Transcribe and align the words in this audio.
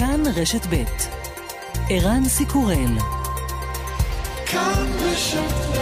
כאן 0.00 0.22
רשת 0.36 0.66
ב' 0.70 0.84
ערן 1.90 2.24
סיקורל. 2.24 2.98
כאן 4.46 4.86
רשת 5.00 5.54
ב' 5.76 5.80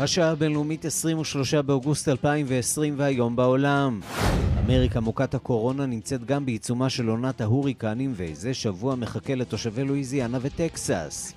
השעה 0.00 0.30
הבינלאומית 0.30 0.84
23 0.84 1.54
באוגוסט 1.54 2.08
2020 2.08 2.94
והיום 2.98 3.36
בעולם. 3.36 4.00
אמריקה 4.68 5.00
מוכת 5.00 5.34
הקורונה 5.34 5.86
נמצאת 5.86 6.24
גם 6.24 6.46
בעיצומה 6.46 6.90
של 6.90 7.08
עונת 7.08 7.40
ההוריקנים, 7.40 8.12
וזה 8.16 8.54
שבוע 8.54 8.94
מחכה 8.94 9.34
לתושבי 9.34 9.84
לואיזיאנה 9.84 10.38
וטקסס. 10.42 11.32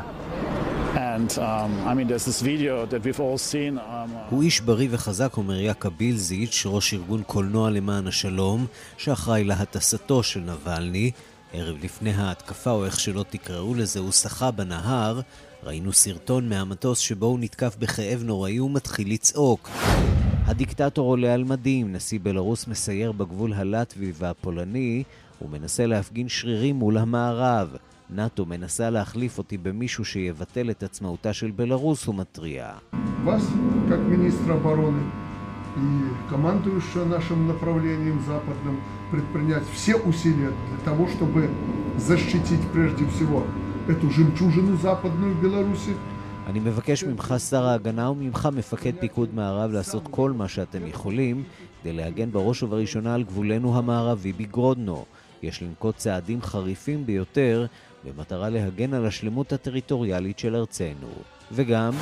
And 1.14 1.32
um, 1.40 1.72
I 1.90 1.94
mean, 1.94 2.08
there's 2.08 2.26
this 2.26 2.42
video 2.42 2.86
that 2.92 3.02
we've 3.06 3.20
all 3.20 3.38
seen. 3.38 3.78
Um, 3.78 4.10
הוא 4.30 4.44
איש 4.44 4.60
בריא 4.60 4.88
וחזק, 4.92 5.38
אומר 5.38 5.60
יאקה 5.60 5.90
בילזיץ', 5.90 6.64
ראש 6.66 6.94
ארגון 6.94 7.24
קולנוע 7.24 7.70
למען 7.70 8.08
השלום, 8.08 8.66
שאחראי 8.98 9.44
להטסתו 9.44 10.24
של 10.24 10.40
נבלני. 10.40 11.12
ערב 11.54 11.78
לפני 11.84 12.14
ההתקפה, 12.14 12.72
או 12.72 12.86
איך 12.86 13.00
שלא 13.00 13.26
תקראו 13.30 13.76
לזה, 13.76 14.00
הוא 14.00 14.12
שחה 14.12 14.52
בנהר. 14.52 15.22
ראינו 15.64 15.94
סרטון 15.94 16.50
מהמטוס 16.50 17.00
שבו 17.00 17.26
הוא 17.26 17.40
נתקף 17.40 17.76
בכאב 17.80 18.24
נוראי 18.24 18.60
ומתחיל 18.60 19.14
לצעוק. 19.14 19.70
הדיקטטור 20.46 21.08
עולה 21.08 21.34
על 21.34 21.44
מדים, 21.44 21.94
נשיא 21.94 22.20
בלרוס 22.24 22.68
מסייר 22.68 23.12
בגבול 23.12 23.54
הלטבי 23.54 24.12
והפולני 24.16 25.04
ומנסה 25.43 25.87
להפגין 25.87 26.29
שרירים 26.29 26.77
מול 26.77 26.99
המערב. 26.99 27.77
נאט"ו 28.11 28.47
מנסה 28.47 28.91
להחליף 28.91 29.39
אותי 29.39 29.59
במישהו 29.59 30.05
שיבטל 30.05 30.71
את 30.71 30.83
עצמאותה 30.83 31.33
של 31.33 31.51
בלרוס, 31.51 32.05
הוא 32.07 32.15
מתריע. 32.15 32.73
и 35.77 36.31
командующего 36.31 37.05
нашим 37.05 37.47
направлением 37.47 38.19
западным 38.27 38.81
предпринять 39.11 39.65
все 39.75 39.97
усилия 39.97 40.53
для 40.71 40.79
того, 40.85 41.07
чтобы 41.07 41.51
защитить 41.99 42.65
прежде 42.73 43.05
всего 43.09 43.45
эту 43.87 44.11
жемчужину 44.11 44.77
западную 44.79 45.35
Беларуси, 45.35 45.95
אני 46.47 46.61
מבקש 46.61 47.05
ממך, 47.05 47.35
שר 47.51 47.67
ההגנה, 47.67 48.11
וממך, 48.11 48.49
מפקד 48.53 48.93
פיקוד 49.01 49.35
מערב, 49.35 49.71
לעשות 49.71 50.03
כל 50.11 50.33
מה 50.33 50.49
שאתם 50.49 50.87
יכולים 50.87 51.43
כדי 51.81 51.93
להגן 51.93 52.33
בראש 52.33 52.63
ובראשונה 52.63 53.15
על 53.15 53.23
גבולנו 53.23 53.79
המערבי 53.79 54.33
בגרודנו. 54.33 55.05
יש 55.44 55.64
לנקוט 55.64 55.96
צעדים 55.98 56.42
חריפים 56.42 57.06
ביותר 57.06 57.66
במטרה 58.06 58.50
להגן 58.50 58.94
על 58.94 59.06
השלמות 59.06 59.54
הטריטוריאלית 59.54 60.40
של 60.40 60.56
ארצנו. 60.56 61.08
וגם... 61.52 61.94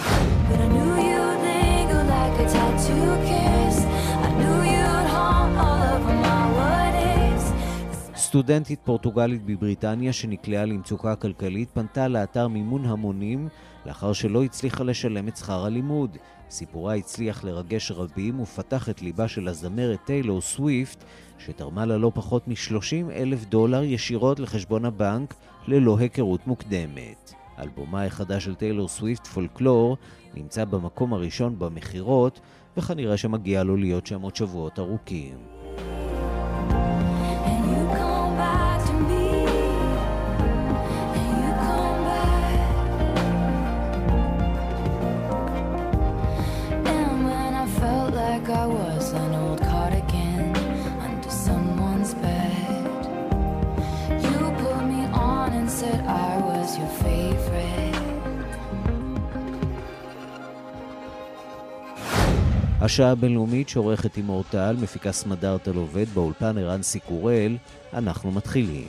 סטודנטית 8.16 8.79
פורטוגלית 8.83 9.45
בבריטניה 9.45 10.13
שנקלעה 10.13 10.66
למצוקה 10.66 11.16
כלכלית 11.16 11.69
פנתה 11.73 12.07
לאתר 12.07 12.47
מימון 12.47 12.85
המונים 12.85 13.47
לאחר 13.85 14.13
שלא 14.13 14.44
הצליחה 14.44 14.83
לשלם 14.83 15.28
את 15.28 15.38
שכר 15.38 15.66
הלימוד. 15.66 16.17
סיפורה 16.49 16.95
הצליח 16.95 17.43
לרגש 17.43 17.91
רבים 17.91 18.39
ופתח 18.39 18.89
את 18.89 19.01
ליבה 19.01 19.27
של 19.27 19.47
הזמרת 19.47 19.99
טיילור 20.05 20.41
סוויפט, 20.41 21.03
שתרמה 21.37 21.85
לה 21.85 21.97
לא 21.97 22.11
פחות 22.15 22.47
מ-30 22.47 23.11
אלף 23.11 23.45
דולר 23.45 23.83
ישירות 23.83 24.39
לחשבון 24.39 24.85
הבנק 24.85 25.33
ללא 25.67 25.97
היכרות 25.99 26.47
מוקדמת. 26.47 27.33
אלבומה 27.59 28.05
החדש 28.05 28.45
של 28.45 28.55
טיילור 28.55 28.87
סוויפט, 28.87 29.27
פולקלור, 29.27 29.97
נמצא 30.33 30.65
במקום 30.65 31.13
הראשון 31.13 31.59
במכירות, 31.59 32.39
וכנראה 32.77 33.17
שמגיע 33.17 33.63
לו 33.63 33.75
להיות 33.75 34.07
שם 34.07 34.21
עוד 34.21 34.35
שבועות 34.35 34.79
ארוכים. 34.79 35.59
השעה 62.90 63.12
הבינלאומית 63.12 63.70
שעורכת 63.70 64.18
עם 64.18 64.30
אורטל, 64.30 64.76
מפיקה 64.82 65.12
סמדארטל 65.12 65.76
עובד, 65.76 66.06
באולפן 66.14 66.58
ערן 66.58 66.84
סיקורל, 66.84 67.58
אנחנו 67.94 68.32
מתחילים. 68.32 68.88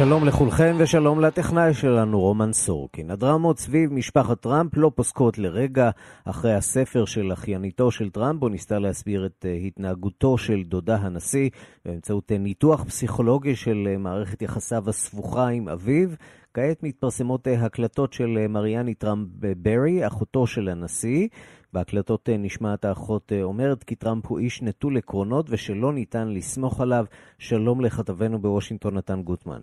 שלום 0.00 0.24
לכולכם 0.24 0.76
ושלום 0.78 1.20
לטכנאי 1.20 1.74
שלנו 1.74 2.20
רומן 2.20 2.52
סורקין. 2.52 3.10
הדרמות 3.10 3.58
סביב 3.58 3.92
משפחת 3.92 4.40
טראמפ 4.40 4.76
לא 4.76 4.92
פוסקות 4.94 5.38
לרגע 5.38 5.90
אחרי 6.24 6.54
הספר 6.54 7.04
של 7.04 7.32
אחייניתו 7.32 7.90
של 7.90 8.10
טראמפ, 8.10 8.40
בו 8.40 8.48
ניסתה 8.48 8.78
להסביר 8.78 9.26
את 9.26 9.46
אה, 9.48 9.52
התנהגותו 9.52 10.38
של 10.38 10.62
דודה 10.62 10.96
הנשיא 10.96 11.50
באמצעות 11.84 12.32
אה, 12.32 12.38
ניתוח 12.38 12.84
פסיכולוגי 12.84 13.56
של 13.56 13.88
אה, 13.90 13.96
מערכת 13.96 14.42
יחסיו 14.42 14.88
הסבוכה 14.88 15.48
עם 15.48 15.68
אביו. 15.68 16.08
כעת 16.54 16.82
מתפרסמות 16.82 17.46
הקלטות 17.46 18.12
של 18.12 18.46
מריאני 18.48 18.94
טראמפ 18.94 19.28
ברי, 19.56 20.06
אחותו 20.06 20.46
של 20.46 20.68
הנשיא. 20.68 21.28
בהקלטות 21.72 22.28
נשמעת 22.38 22.84
האחות 22.84 23.32
אומרת 23.42 23.84
כי 23.84 23.94
טראמפ 23.94 24.26
הוא 24.26 24.38
איש 24.38 24.62
נטול 24.62 24.96
עקרונות 24.96 25.46
ושלא 25.50 25.92
ניתן 25.92 26.28
לסמוך 26.28 26.80
עליו. 26.80 27.04
שלום 27.38 27.80
לכתבנו 27.80 28.38
בוושינגטון 28.38 28.96
נתן 28.96 29.22
גוטמן. 29.22 29.60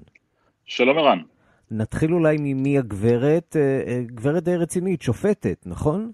שלום 0.67 0.97
ערן. 0.97 1.19
נתחיל 1.71 2.13
אולי 2.13 2.37
ממי 2.39 2.77
הגברת, 2.77 3.55
גברת 4.05 4.43
די 4.43 4.55
רצינית, 4.55 5.01
שופטת, 5.01 5.57
נכון? 5.65 6.11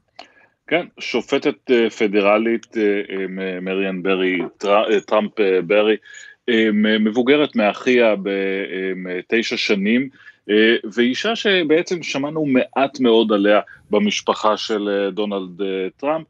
כן, 0.67 0.85
שופטת 1.00 1.71
פדרלית, 2.00 2.75
מריאן 3.61 4.03
ברי, 4.03 4.39
טראמפ 5.05 5.31
ברי, 5.67 5.95
מבוגרת 7.00 7.55
מאחיה 7.55 8.15
בתשע 9.03 9.57
שנים, 9.57 10.09
ואישה 10.95 11.35
שבעצם 11.35 12.03
שמענו 12.03 12.45
מעט 12.45 12.99
מאוד 12.99 13.31
עליה 13.31 13.59
במשפחה 13.89 14.57
של 14.57 15.09
דונלד 15.13 15.61
טראמפ. 15.97 16.25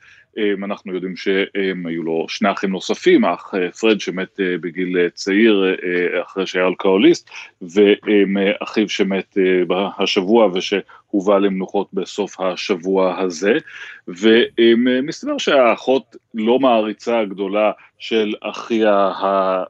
אנחנו 0.64 0.94
יודעים 0.94 1.16
שהיו 1.16 2.04
לו 2.04 2.26
שני 2.30 2.52
אחים 2.52 2.70
נוספים, 2.70 3.26
האח 3.26 3.54
פרד 3.80 4.00
שמת 4.00 4.40
בגיל 4.62 5.10
צעיר 5.10 5.76
אחרי 6.24 6.48
שהיה 6.48 6.68
אלכוהוליסט, 6.68 7.30
ואחיו 7.62 8.90
שמת 8.90 9.38
השבוע 10.00 10.50
ושהובא 10.54 11.38
למנוחות 11.38 11.88
בסוף 11.94 12.40
השבוע 12.40 13.20
הזה, 13.20 13.54
ומסתבר 14.08 15.38
שהאחות 15.38 16.16
לא 16.34 16.60
מעריצה 16.60 17.20
הגדולה 17.20 17.72
של 18.00 18.34
אחיה 18.42 19.12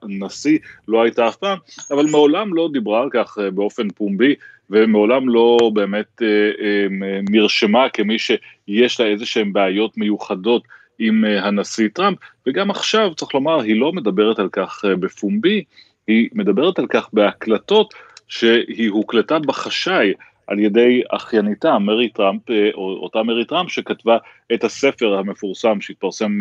הנשיא, 0.01 0.59
לא 0.87 1.03
הייתה 1.03 1.27
אף 1.27 1.35
פעם, 1.35 1.57
אבל 1.91 2.05
מעולם 2.05 2.53
לא 2.53 2.69
דיברה 2.73 3.01
על 3.01 3.09
כך 3.11 3.37
באופן 3.53 3.89
פומבי, 3.89 4.35
ומעולם 4.69 5.29
לא 5.29 5.71
באמת 5.73 6.21
נרשמה 7.29 7.89
כמי 7.89 8.17
שיש 8.19 8.99
לה 8.99 9.05
איזה 9.05 9.25
שהן 9.25 9.53
בעיות 9.53 9.97
מיוחדות 9.97 10.63
עם 10.99 11.25
הנשיא 11.25 11.87
טראמפ, 11.93 12.17
וגם 12.47 12.69
עכשיו 12.69 13.15
צריך 13.15 13.33
לומר, 13.33 13.61
היא 13.61 13.79
לא 13.79 13.91
מדברת 13.91 14.39
על 14.39 14.49
כך 14.51 14.85
בפומבי, 14.99 15.63
היא 16.07 16.29
מדברת 16.33 16.79
על 16.79 16.87
כך 16.87 17.09
בהקלטות 17.13 17.93
שהיא 18.27 18.89
הוקלטה 18.91 19.39
בחשאי 19.39 20.13
על 20.47 20.59
ידי 20.59 21.01
אחייניתה, 21.09 21.79
מרי 21.79 22.09
טראמפ, 22.09 22.41
או 22.73 22.97
אותה 23.03 23.23
מרי 23.23 23.45
טראמפ 23.45 23.71
שכתבה 23.71 24.17
את 24.53 24.63
הספר 24.63 25.13
המפורסם 25.13 25.81
שהתפרסם 25.81 26.39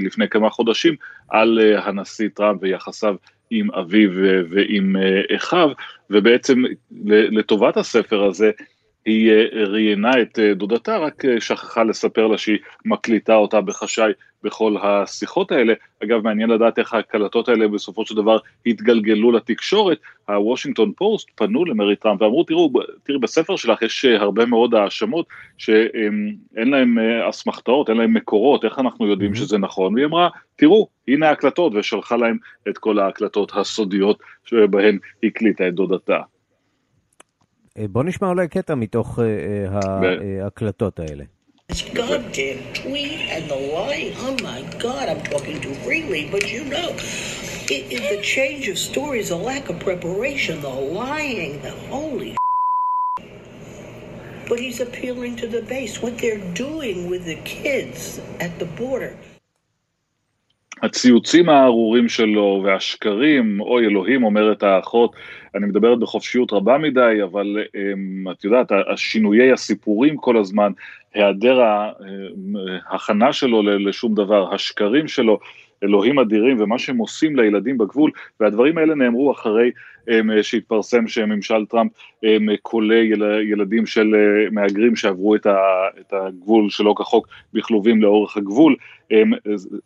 לפני 0.00 0.28
כמה 0.28 0.50
חודשים 0.50 0.94
על 1.28 1.58
הנשיא 1.76 2.28
טראמפ 2.34 2.58
ויחסיו 2.62 3.16
עם 3.50 3.70
אביו 3.70 4.10
ועם 4.50 4.96
אחיו, 5.36 5.68
ובעצם 6.10 6.62
לטובת 7.06 7.76
הספר 7.76 8.24
הזה 8.24 8.50
היא 9.06 9.32
ראיינה 9.52 10.22
את 10.22 10.38
דודתה, 10.54 10.96
רק 10.96 11.22
שכחה 11.40 11.84
לספר 11.84 12.26
לה 12.26 12.38
שהיא 12.38 12.58
מקליטה 12.84 13.34
אותה 13.34 13.60
בחשאי 13.60 14.12
בכל 14.42 14.76
השיחות 14.82 15.52
האלה. 15.52 15.74
אגב, 16.04 16.24
מעניין 16.24 16.50
לדעת 16.50 16.78
איך 16.78 16.94
ההקלטות 16.94 17.48
האלה 17.48 17.68
בסופו 17.68 18.06
של 18.06 18.14
דבר 18.14 18.38
התגלגלו 18.66 19.32
לתקשורת. 19.32 19.98
הוושינגטון 20.28 20.92
פוסט 20.96 21.28
פנו 21.34 21.64
למרי 21.64 21.96
טראמפ 21.96 22.22
ואמרו, 22.22 22.44
תראו, 22.44 22.70
תראי, 23.02 23.18
בספר 23.18 23.56
שלך 23.56 23.82
יש 23.82 24.04
הרבה 24.04 24.46
מאוד 24.46 24.74
האשמות 24.74 25.26
שאין 25.58 26.70
להם 26.70 26.98
אסמכתאות, 27.28 27.88
אין 27.88 27.96
להם 27.96 28.14
מקורות, 28.14 28.64
איך 28.64 28.78
אנחנו 28.78 29.06
יודעים 29.06 29.34
שזה 29.34 29.58
נכון? 29.58 29.94
והיא 29.94 30.06
אמרה, 30.06 30.28
תראו, 30.56 30.88
הנה 31.08 31.28
ההקלטות, 31.28 31.72
ושלחה 31.74 32.16
להם 32.16 32.36
את 32.68 32.78
כל 32.78 32.98
ההקלטות 32.98 33.52
הסודיות 33.54 34.18
שבהן 34.44 34.98
הקליטה 35.24 35.68
את 35.68 35.74
דודתה. 35.74 36.20
בוא 37.78 38.04
נשמע 38.04 38.28
אולי 38.28 38.48
קטע 38.48 38.74
מתוך 38.74 39.18
ההקלטות 39.72 41.00
האלה. 41.00 41.24
This 41.72 41.82
goddamn 41.82 42.60
tweet 42.74 43.20
and 43.34 43.44
the 43.52 43.60
lying. 43.76 44.12
Oh 44.26 44.36
my 44.50 44.60
God, 44.86 45.04
I'm 45.12 45.22
talking 45.32 45.58
too 45.66 45.76
freely, 45.84 46.22
but 46.34 46.44
you 46.54 46.62
know, 46.74 46.88
it, 47.74 47.82
it, 47.96 48.02
the 48.14 48.20
change 48.34 48.64
of 48.72 48.76
stories, 48.90 49.26
the 49.34 49.40
lack 49.50 49.64
of 49.70 49.76
preparation, 49.88 50.54
the 50.60 50.76
lying, 51.02 51.52
the 51.68 51.74
holy. 51.92 52.32
But 54.48 54.58
he's 54.64 54.80
appealing 54.88 55.32
to 55.42 55.46
the 55.56 55.62
base. 55.74 55.94
What 56.04 56.14
they're 56.22 56.46
doing 56.66 56.96
with 57.10 57.24
the 57.32 57.38
kids 57.56 58.20
at 58.46 58.52
the 58.60 58.68
border. 58.80 59.14
הציוצים 60.82 61.48
הארורים 61.48 62.08
שלו 62.08 62.62
והשקרים, 62.64 63.60
אוי 63.60 63.86
אלוהים, 63.86 64.24
אומרת 64.24 64.62
האחות, 64.62 65.12
אני 65.54 65.66
מדברת 65.66 65.98
בחופשיות 65.98 66.52
רבה 66.52 66.78
מדי, 66.78 67.22
אבל 67.22 67.58
את 68.30 68.44
יודעת, 68.44 68.72
השינויי 68.92 69.52
הסיפורים 69.52 70.16
כל 70.16 70.36
הזמן, 70.36 70.72
היעדר 71.14 71.60
ההכנה 72.86 73.32
שלו 73.32 73.62
לשום 73.62 74.14
דבר, 74.14 74.54
השקרים 74.54 75.08
שלו, 75.08 75.38
אלוהים 75.84 76.18
אדירים 76.18 76.60
ומה 76.60 76.78
שהם 76.78 76.96
עושים 76.96 77.36
לילדים 77.36 77.78
בגבול, 77.78 78.10
והדברים 78.40 78.78
האלה 78.78 78.94
נאמרו 78.94 79.32
אחרי 79.32 79.70
שהתפרסם 80.42 81.08
שממשל 81.08 81.66
טראמפ 81.66 81.92
כולא 82.62 82.94
ילדים 83.42 83.86
של 83.86 84.14
מהגרים 84.50 84.96
שעברו 84.96 85.34
את 85.36 86.12
הגבול 86.12 86.70
שלא 86.70 86.94
כחוק 86.98 87.28
בכלובים 87.52 88.02
לאורך 88.02 88.36
הגבול, 88.36 88.76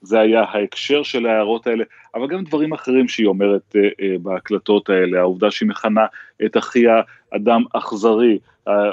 זה 0.02 0.20
היה 0.20 0.42
ההקשר 0.42 1.02
של 1.02 1.26
ההערות 1.26 1.66
האלה, 1.66 1.84
אבל 2.14 2.26
גם 2.26 2.44
דברים 2.44 2.72
אחרים 2.72 3.08
שהיא 3.08 3.26
אומרת 3.26 3.76
בהקלטות 4.22 4.90
האלה, 4.90 5.18
העובדה 5.18 5.50
שהיא 5.50 5.68
מכנה 5.68 6.06
את 6.44 6.56
אחיה 6.56 7.00
אדם 7.36 7.62
אכזרי, 7.72 8.38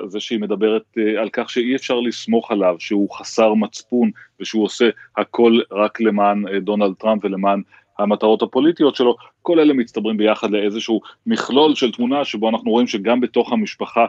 זה 0.05 0.19
שהיא 0.19 0.39
מדברת 0.39 0.97
על 1.19 1.29
כך 1.33 1.49
שאי 1.49 1.75
אפשר 1.75 1.99
לסמוך 1.99 2.51
עליו, 2.51 2.75
שהוא 2.79 3.11
חסר 3.11 3.53
מצפון 3.53 4.11
ושהוא 4.39 4.63
עושה 4.63 4.89
הכל 5.17 5.59
רק 5.71 6.01
למען 6.01 6.43
דונלד 6.59 6.93
טראמפ 6.93 7.25
ולמען 7.25 7.61
המטרות 7.99 8.41
הפוליטיות 8.41 8.95
שלו, 8.95 9.15
כל 9.41 9.59
אלה 9.59 9.73
מצטברים 9.73 10.17
ביחד 10.17 10.51
לאיזשהו 10.51 11.01
מכלול 11.25 11.75
של 11.75 11.91
תמונה 11.91 12.25
שבו 12.25 12.49
אנחנו 12.49 12.71
רואים 12.71 12.87
שגם 12.87 13.19
בתוך 13.19 13.53
המשפחה 13.53 14.05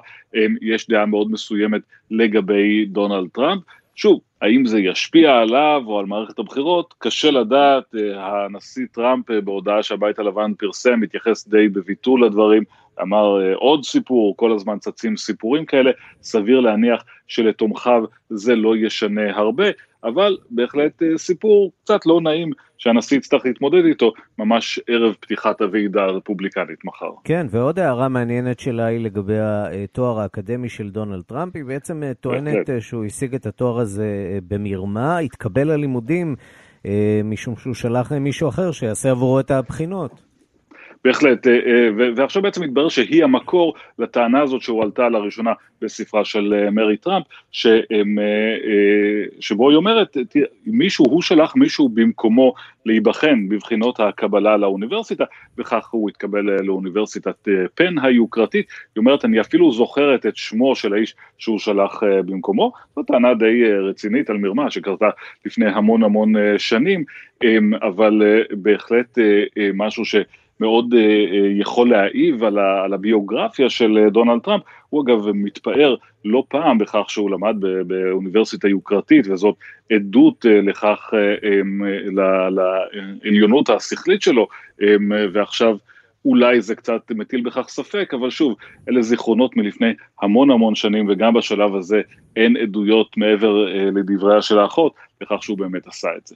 יש 0.62 0.88
דעה 0.88 1.06
מאוד 1.06 1.31
מסוימת 1.31 1.81
לגבי 2.11 2.87
דונלד 2.87 3.29
טראמפ. 3.32 3.62
שוב, 3.94 4.20
האם 4.43 4.67
זה 4.67 4.81
ישפיע 4.81 5.38
עליו 5.38 5.82
או 5.87 5.99
על 5.99 6.06
מערכת 6.06 6.38
הבחירות, 6.38 6.94
קשה 6.99 7.31
לדעת, 7.31 7.84
הנשיא 8.17 8.87
טראמפ 8.93 9.31
בהודעה 9.31 9.82
שהבית 9.82 10.19
הלבן 10.19 10.55
פרסם, 10.55 11.02
התייחס 11.02 11.49
די 11.49 11.69
בביטול 11.69 12.25
לדברים, 12.25 12.62
אמר 13.02 13.54
עוד 13.54 13.84
סיפור, 13.84 14.37
כל 14.37 14.52
הזמן 14.52 14.78
צצים 14.78 15.16
סיפורים 15.16 15.64
כאלה, 15.64 15.90
סביר 16.22 16.60
להניח 16.60 17.04
שלתומכיו 17.26 18.04
זה 18.31 18.56
לא 18.56 18.76
ישנה 18.76 19.37
הרבה, 19.37 19.65
אבל 20.05 20.36
בהחלט 20.50 21.03
סיפור 21.17 21.72
קצת 21.84 22.06
לא 22.06 22.20
נעים 22.20 22.50
שהנשיא 22.79 23.19
יצטרך 23.19 23.46
להתמודד 23.46 23.84
איתו 23.84 24.12
ממש 24.38 24.81
ערב 24.88 25.15
פתיחת 25.20 25.60
הוועידה 25.60 26.05
הרפובליקנית 26.05 26.84
מחר. 26.84 27.10
כן, 27.24 27.46
ועוד 27.50 27.79
הערה 27.79 28.08
מעניינת 28.08 28.60
שלה 28.60 28.86
היא 28.86 29.00
לגבי 29.00 29.38
התואר 29.38 30.20
האקדמי 30.20 30.69
של 30.69 30.91
דונלד 30.91 31.22
טראמפ, 31.22 31.56
היא 31.56 31.65
בעצם 31.65 32.03
טוענת 32.20 32.70
שהוא 32.81 33.05
השיג 33.05 33.34
את 33.34 33.46
התואר 33.46 33.81
הזה 33.81 34.38
במרמה, 34.48 35.19
התקבל 35.19 35.72
ללימודים 35.72 36.36
משום 37.24 37.56
שהוא 37.56 37.74
שלח 37.74 38.12
מישהו 38.12 38.48
אחר 38.48 38.72
שיעשה 38.72 39.10
עבורו 39.10 39.41
את 39.41 39.50
הבחינות. 39.50 40.26
בהחלט, 41.06 41.46
ועכשיו 42.17 42.43
בעצם 42.43 42.63
מתברר 42.63 42.89
שהיא 42.89 43.25
המקור 43.25 43.75
לטענה 43.98 44.41
הזאת 44.41 44.63
שהועלתה 44.63 45.08
לראשונה 45.08 45.53
בספרה 45.82 46.25
של 46.25 46.69
מרי 46.72 46.96
טראמפ, 46.96 47.25
שבו 49.41 49.70
היא 49.70 49.77
אומרת, 49.77 50.17
מישהו, 50.67 51.05
הוא 51.05 51.22
שלח 51.22 51.56
מישהו 51.56 51.89
במקומו 51.89 52.55
להיבחן 52.86 53.48
בבחינות 53.48 54.01
הקבלה 54.01 54.56
לאוניברסיטה, 54.56 55.25
וכך 55.58 55.89
הוא 55.91 56.08
התקבל 56.08 56.41
לאוניברסיטת 56.41 57.48
פן 57.75 57.98
היוקרתית, 58.03 58.67
היא 58.94 59.01
אומרת, 59.01 59.25
אני 59.25 59.41
אפילו 59.41 59.72
זוכרת 59.72 60.27
את 60.27 60.36
שמו 60.36 60.77
של 60.77 60.94
האיש 60.94 61.15
שהוא 61.39 61.58
שלח 61.58 62.03
במקומו, 62.03 62.72
זו 62.96 63.03
טענה 63.03 63.34
די 63.34 63.72
רצינית 63.72 64.31
על 64.31 64.36
מרמה 64.36 64.70
שקרתה 64.70 65.08
לפני 65.44 65.67
המון 65.67 66.03
המון 66.03 66.34
שנים, 66.58 67.05
אבל 67.82 68.22
בהחלט 68.51 69.19
משהו 69.75 70.05
ש... 70.05 70.17
מאוד 70.60 70.94
יכול 71.55 71.91
להעיב 71.91 72.44
על 72.44 72.93
הביוגרפיה 72.93 73.70
של 73.70 73.98
דונלד 74.10 74.41
טראמפ, 74.43 74.63
הוא 74.91 75.03
אגב 75.03 75.31
מתפאר 75.34 75.96
לא 76.25 76.44
פעם 76.48 76.79
בכך 76.79 77.05
שהוא 77.08 77.31
למד 77.31 77.56
באוניברסיטה 77.86 78.69
יוקרתית, 78.69 79.27
וזאת 79.29 79.55
עדות 79.93 80.44
לכך, 80.48 81.15
לעליונות 83.22 83.70
השכלית 83.70 84.22
שלו, 84.22 84.48
ועכשיו 85.32 85.77
אולי 86.25 86.60
זה 86.60 86.75
קצת 86.75 87.01
מטיל 87.10 87.41
בכך 87.41 87.69
ספק, 87.69 88.15
אבל 88.15 88.31
שוב, 88.31 88.56
אלה 88.89 89.03
זיכרונות 89.03 89.56
מלפני 89.56 89.93
המון 90.22 90.51
המון 90.51 90.75
שנים, 90.75 91.06
וגם 91.08 91.34
בשלב 91.34 91.75
הזה 91.75 92.01
אין 92.36 92.56
עדויות 92.56 93.17
מעבר 93.17 93.67
לדבריה 93.93 94.43
של 94.43 94.58
האחות, 94.58 94.93
לכך 95.20 95.43
שהוא 95.43 95.58
באמת 95.58 95.86
עשה 95.86 96.08
את 96.17 96.27
זה. 96.27 96.34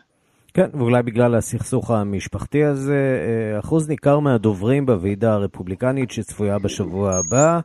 כן, 0.54 0.66
ואולי 0.74 1.02
בגלל 1.02 1.34
הסכסוך 1.34 1.90
המשפחתי 1.90 2.64
הזה, 2.64 3.18
אחוז 3.58 3.88
ניכר 3.88 4.18
מהדוברים 4.18 4.86
בוועידה 4.86 5.32
הרפובליקנית 5.32 6.10
שצפויה 6.10 6.58
בשבוע 6.58 7.14
הבא, 7.14 7.60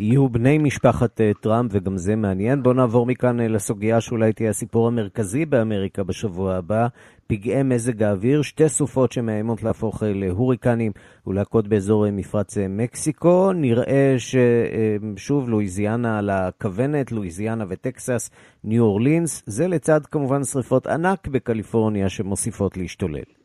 יהיו 0.00 0.28
בני 0.28 0.58
משפחת 0.58 1.20
אה, 1.20 1.30
טראמפ, 1.40 1.70
וגם 1.74 1.96
זה 1.96 2.16
מעניין. 2.16 2.62
בואו 2.62 2.74
נעבור 2.74 3.06
מכאן 3.06 3.40
אה, 3.40 3.48
לסוגיה 3.48 4.00
שאולי 4.00 4.32
תהיה 4.32 4.50
הסיפור 4.50 4.86
המרכזי 4.86 5.46
באמריקה 5.46 6.04
בשבוע 6.04 6.54
הבא, 6.54 6.86
פגעי 7.26 7.62
מזג 7.62 8.02
האוויר, 8.02 8.42
שתי 8.42 8.68
סופות 8.68 9.12
שמאיימות 9.12 9.62
להפוך 9.62 10.02
אה, 10.02 10.12
להוריקנים 10.12 10.92
ולהכות 11.26 11.68
באזור 11.68 12.10
מפרץ 12.10 12.58
מקסיקו. 12.68 13.52
נראה 13.52 14.16
ששוב 14.18 15.48
לואיזיאנה 15.48 16.18
על 16.18 16.30
הכוונת, 16.30 17.12
לואיזיאנה 17.12 17.64
וטקסס, 17.68 18.30
ניו 18.64 18.82
אורלינס, 18.82 19.42
זה 19.46 19.68
לצד 19.68 20.06
כמובן 20.06 20.44
שריפות 20.44 20.86
ענק 20.86 21.28
בקליפורניה 21.28 22.08
שמוסיפות 22.08 22.76
להשתולל. 22.76 23.39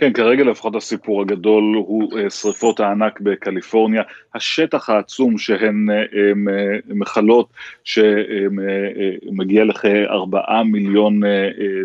כן, 0.00 0.12
כרגע 0.12 0.44
לפחות 0.44 0.74
הסיפור 0.76 1.22
הגדול 1.22 1.74
הוא 1.76 2.18
אה, 2.18 2.30
שריפות 2.30 2.80
הענק 2.80 3.20
בקליפורניה, 3.20 4.02
השטח 4.34 4.90
העצום 4.90 5.38
שהן 5.38 5.86
אה, 5.90 5.96
אה, 5.96 6.78
מכלות, 6.88 7.48
שמגיע 7.84 9.64
לכארבעה 9.64 10.64
מיליון 10.64 11.20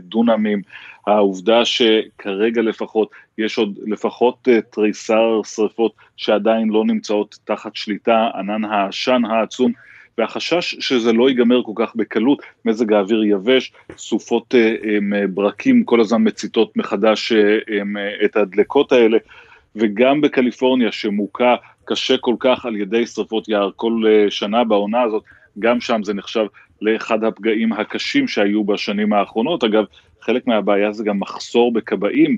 דונמים, 0.01 0.61
העובדה 1.07 1.65
שכרגע 1.65 2.61
לפחות 2.61 3.09
יש 3.37 3.57
עוד 3.57 3.79
לפחות 3.85 4.47
תריסר 4.71 5.41
שריפות 5.43 5.91
שעדיין 6.17 6.69
לא 6.69 6.85
נמצאות 6.85 7.37
תחת 7.43 7.75
שליטה, 7.75 8.29
ענן 8.35 8.65
העשן 8.65 9.21
העצום 9.25 9.71
והחשש 10.17 10.75
שזה 10.79 11.13
לא 11.13 11.29
ייגמר 11.29 11.63
כל 11.63 11.71
כך 11.75 11.95
בקלות, 11.95 12.41
מזג 12.65 12.93
האוויר 12.93 13.23
יבש, 13.23 13.73
סופות 13.97 14.55
אה, 14.55 14.75
אה, 14.85 15.27
ברקים 15.27 15.83
כל 15.83 15.99
הזמן 16.01 16.27
מציתות 16.27 16.77
מחדש 16.77 17.31
אה, 17.31 18.25
את 18.25 18.35
הדלקות 18.35 18.91
האלה, 18.91 19.17
וגם 19.75 20.21
בקליפורניה 20.21 20.91
שמוכה 20.91 21.55
קשה 21.85 22.17
כל 22.17 22.35
כך 22.39 22.65
על 22.65 22.75
ידי 22.75 23.05
שרפות 23.05 23.49
יער 23.49 23.69
כל 23.75 24.03
שנה 24.29 24.63
בעונה 24.63 25.01
הזאת, 25.01 25.23
גם 25.59 25.81
שם 25.81 26.03
זה 26.03 26.13
נחשב 26.13 26.45
לאחד 26.81 27.23
הפגעים 27.23 27.73
הקשים 27.73 28.27
שהיו 28.27 28.63
בשנים 28.63 29.13
האחרונות. 29.13 29.63
אגב, 29.63 29.85
חלק 30.21 30.47
מהבעיה 30.47 30.91
זה 30.91 31.03
גם 31.03 31.19
מחסור 31.19 31.73
בכבאים, 31.73 32.37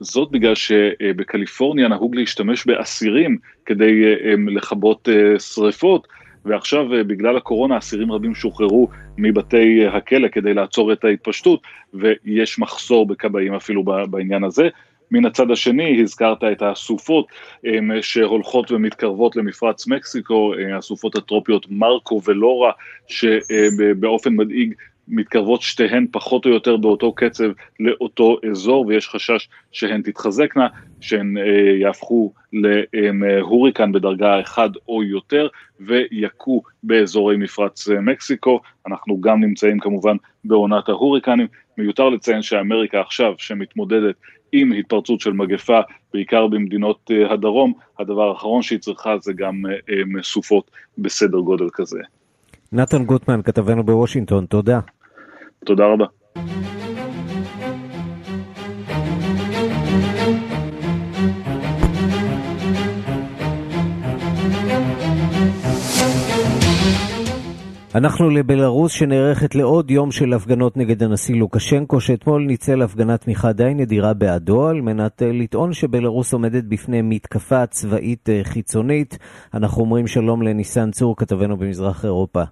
זאת 0.00 0.30
בגלל 0.30 0.54
שבקליפורניה 0.54 1.88
נהוג 1.88 2.14
להשתמש 2.14 2.66
באסירים 2.66 3.36
כדי 3.66 4.02
לכבות 4.46 5.08
שריפות. 5.38 6.08
ועכשיו 6.44 6.94
אה, 6.94 7.04
בגלל 7.04 7.36
הקורונה 7.36 7.78
אסירים 7.78 8.12
רבים 8.12 8.34
שוחררו 8.34 8.88
מבתי 9.18 9.82
אה, 9.82 9.96
הכלא 9.96 10.28
כדי 10.28 10.54
לעצור 10.54 10.92
את 10.92 11.04
ההתפשטות, 11.04 11.60
ויש 11.94 12.58
מחסור 12.58 13.06
בכבאים 13.06 13.54
אפילו 13.54 13.82
בעניין 14.10 14.44
הזה. 14.44 14.68
מן 15.10 15.24
הצד 15.24 15.50
השני, 15.50 16.02
הזכרת 16.02 16.44
את 16.44 16.62
הסופות 16.62 17.26
שהולכות 18.00 18.72
ומתקרבות 18.72 19.36
למפרץ 19.36 19.86
מקסיקו, 19.86 20.54
אה, 20.54 20.76
הסופות 20.76 21.16
הטרופיות 21.16 21.66
מרקו 21.70 22.20
ולורה, 22.24 22.72
שבאופן 23.06 24.32
מדאיג 24.36 24.74
מתקרבות 25.08 25.62
שתיהן 25.62 26.06
פחות 26.12 26.46
או 26.46 26.50
יותר 26.50 26.76
באותו 26.76 27.12
קצב 27.12 27.50
לאותו 27.80 28.38
אזור, 28.50 28.86
ויש 28.86 29.08
חשש 29.08 29.48
שהן 29.72 30.02
תתחזקנה, 30.02 30.66
שהן 31.04 31.38
אה, 31.38 31.42
יהפכו 31.80 32.32
להוריקן 32.52 33.92
בדרגה 33.92 34.40
1 34.40 34.70
או 34.88 35.02
יותר, 35.02 35.48
ויכו 35.80 36.62
באזורי 36.82 37.36
מפרץ 37.36 37.88
אה, 37.88 38.00
מקסיקו. 38.00 38.60
אנחנו 38.86 39.20
גם 39.20 39.40
נמצאים 39.40 39.80
כמובן 39.80 40.16
בעונת 40.44 40.88
ההוריקנים. 40.88 41.46
מיותר 41.78 42.08
לציין 42.08 42.42
שאמריקה 42.42 43.00
עכשיו, 43.00 43.34
שמתמודדת 43.38 44.14
עם 44.52 44.72
התפרצות 44.72 45.20
של 45.20 45.32
מגפה, 45.32 45.80
בעיקר 46.14 46.46
במדינות 46.46 47.10
אה, 47.10 47.32
הדרום, 47.32 47.72
הדבר 47.98 48.28
האחרון 48.28 48.62
שהיא 48.62 48.78
צריכה 48.78 49.18
זה 49.18 49.32
גם 49.32 49.62
אה, 49.66 49.72
אה, 49.72 50.22
סופות 50.22 50.70
בסדר 50.98 51.38
גודל 51.38 51.66
כזה. 51.72 51.98
נתן 52.72 53.04
גוטמן, 53.04 53.42
כתבנו 53.42 53.84
בוושינגטון, 53.84 54.46
תודה. 54.46 54.80
תודה 55.64 55.84
רבה. 55.86 56.06
אנחנו 67.94 68.30
לבלארוס 68.30 68.92
שנערכת 68.92 69.54
לעוד 69.54 69.90
יום 69.90 70.10
של 70.10 70.32
הפגנות 70.32 70.76
נגד 70.76 71.02
הנשיא 71.02 71.36
לוקשנקו, 71.36 72.00
שאתמול 72.00 72.42
ניצל 72.42 72.82
הפגנת 72.82 73.20
תמיכה 73.20 73.52
די 73.52 73.74
נדירה 73.74 74.14
בעדו, 74.14 74.68
על 74.68 74.80
מנת 74.80 75.22
אה, 75.22 75.30
לטעון 75.32 75.72
שבלארוס 75.72 76.32
עומדת 76.32 76.64
בפני 76.64 77.02
מתקפה 77.02 77.66
צבאית 77.66 78.28
אה, 78.28 78.40
חיצונית. 78.44 79.18
אנחנו 79.54 79.82
אומרים 79.82 80.06
שלום 80.06 80.42
לניסן 80.42 80.90
צור, 80.90 81.16
כתבנו 81.16 81.56
במזרח 81.56 82.04
אירופה. 82.04 82.42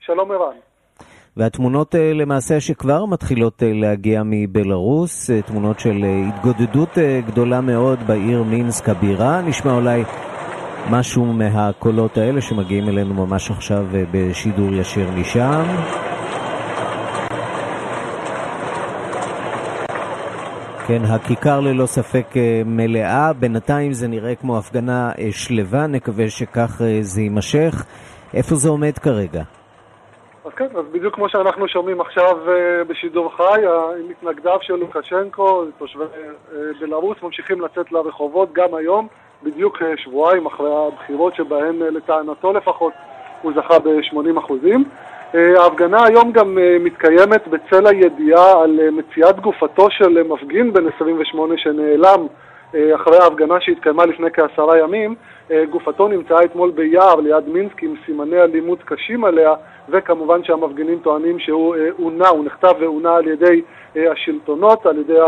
שלום 0.00 0.30
ערן. 0.30 0.56
והתמונות 1.36 1.94
אה, 1.94 2.12
למעשה 2.12 2.60
שכבר 2.60 3.04
מתחילות 3.04 3.62
להגיע 3.66 4.22
מבלארוס, 4.24 5.30
תמונות 5.46 5.80
של 5.80 6.04
התגודדות 6.28 6.98
גדולה 7.26 7.60
מאוד 7.60 7.98
בעיר 8.06 8.42
מינסק 8.42 8.88
הבירה. 8.88 9.42
נשמע 9.42 9.72
אולי 9.72 10.04
משהו 10.90 11.24
מהקולות 11.24 12.16
האלה 12.16 12.40
שמגיעים 12.40 12.88
אלינו 12.88 13.26
ממש 13.26 13.50
עכשיו 13.50 13.84
אה, 13.94 14.04
בשידור 14.12 14.72
ישיר 14.72 15.10
משם. 15.10 15.62
כן, 20.86 21.02
הכיכר 21.04 21.60
ללא 21.60 21.86
ספק 21.86 22.36
אה, 22.36 22.62
מלאה, 22.66 23.32
בינתיים 23.32 23.92
זה 23.92 24.08
נראה 24.08 24.34
כמו 24.34 24.58
הפגנה 24.58 25.10
אה, 25.18 25.28
שלווה, 25.30 25.86
נקווה 25.86 26.30
שכך 26.30 26.80
זה 27.00 27.20
יימשך. 27.20 27.84
איפה 28.34 28.54
זה 28.54 28.68
עומד 28.68 28.98
כרגע? 28.98 29.42
אז 30.44 30.52
כן, 30.56 30.68
אז 30.78 30.84
בדיוק 30.92 31.14
כמו 31.14 31.28
שאנחנו 31.28 31.68
שומעים 31.68 32.00
עכשיו 32.00 32.36
בשידור 32.88 33.36
חי, 33.36 33.60
מתנגדיו 34.08 34.58
של 34.60 34.74
לוקשנקו, 34.74 35.64
תושבי 35.78 36.04
בלרוס, 36.80 37.16
ממשיכים 37.22 37.60
לצאת 37.60 37.92
לרחובות 37.92 38.48
גם 38.52 38.74
היום. 38.74 39.08
בדיוק 39.44 39.82
אה, 39.82 39.92
שבועיים 39.96 40.46
אחרי 40.46 40.70
הבחירות 40.74 41.34
שבהן 41.34 41.82
אה, 41.82 41.90
לטענתו 41.90 42.52
לפחות 42.52 42.92
הוא 43.42 43.52
זכה 43.56 43.78
ב-80 43.78 44.38
אחוזים. 44.38 44.84
אה, 45.34 45.62
ההפגנה 45.62 46.04
היום 46.04 46.32
גם 46.32 46.58
מתקיימת 46.80 47.48
בצל 47.48 47.86
הידיעה 47.86 48.62
על 48.62 48.80
מציאת 48.92 49.40
גופתו 49.40 49.90
של 49.90 50.22
מפגין 50.22 50.72
בן 50.72 50.84
28 50.96 51.54
שנעלם 51.58 52.26
אחרי 52.94 53.16
ההפגנה 53.22 53.60
שהתקיימה 53.60 54.06
לפני 54.06 54.30
כעשרה 54.30 54.78
ימים. 54.78 55.14
גופתו 55.70 56.08
נמצאה 56.08 56.44
אתמול 56.44 56.70
ביער 56.70 57.14
ליד 57.14 57.48
מינסק 57.48 57.82
עם 57.82 57.94
סימני 58.06 58.42
אלימות 58.42 58.82
קשים 58.84 59.24
עליה, 59.24 59.54
וכמובן 59.88 60.44
שהמפגינים 60.44 60.98
טוענים 60.98 61.38
שהוא 61.38 61.76
עונה, 62.02 62.28
הוא 62.28 62.44
נכתב 62.44 62.72
ועונה 62.80 63.16
על 63.16 63.26
ידי 63.26 63.62
השלטונות, 63.96 64.86
על 64.86 64.98
ידי 64.98 65.18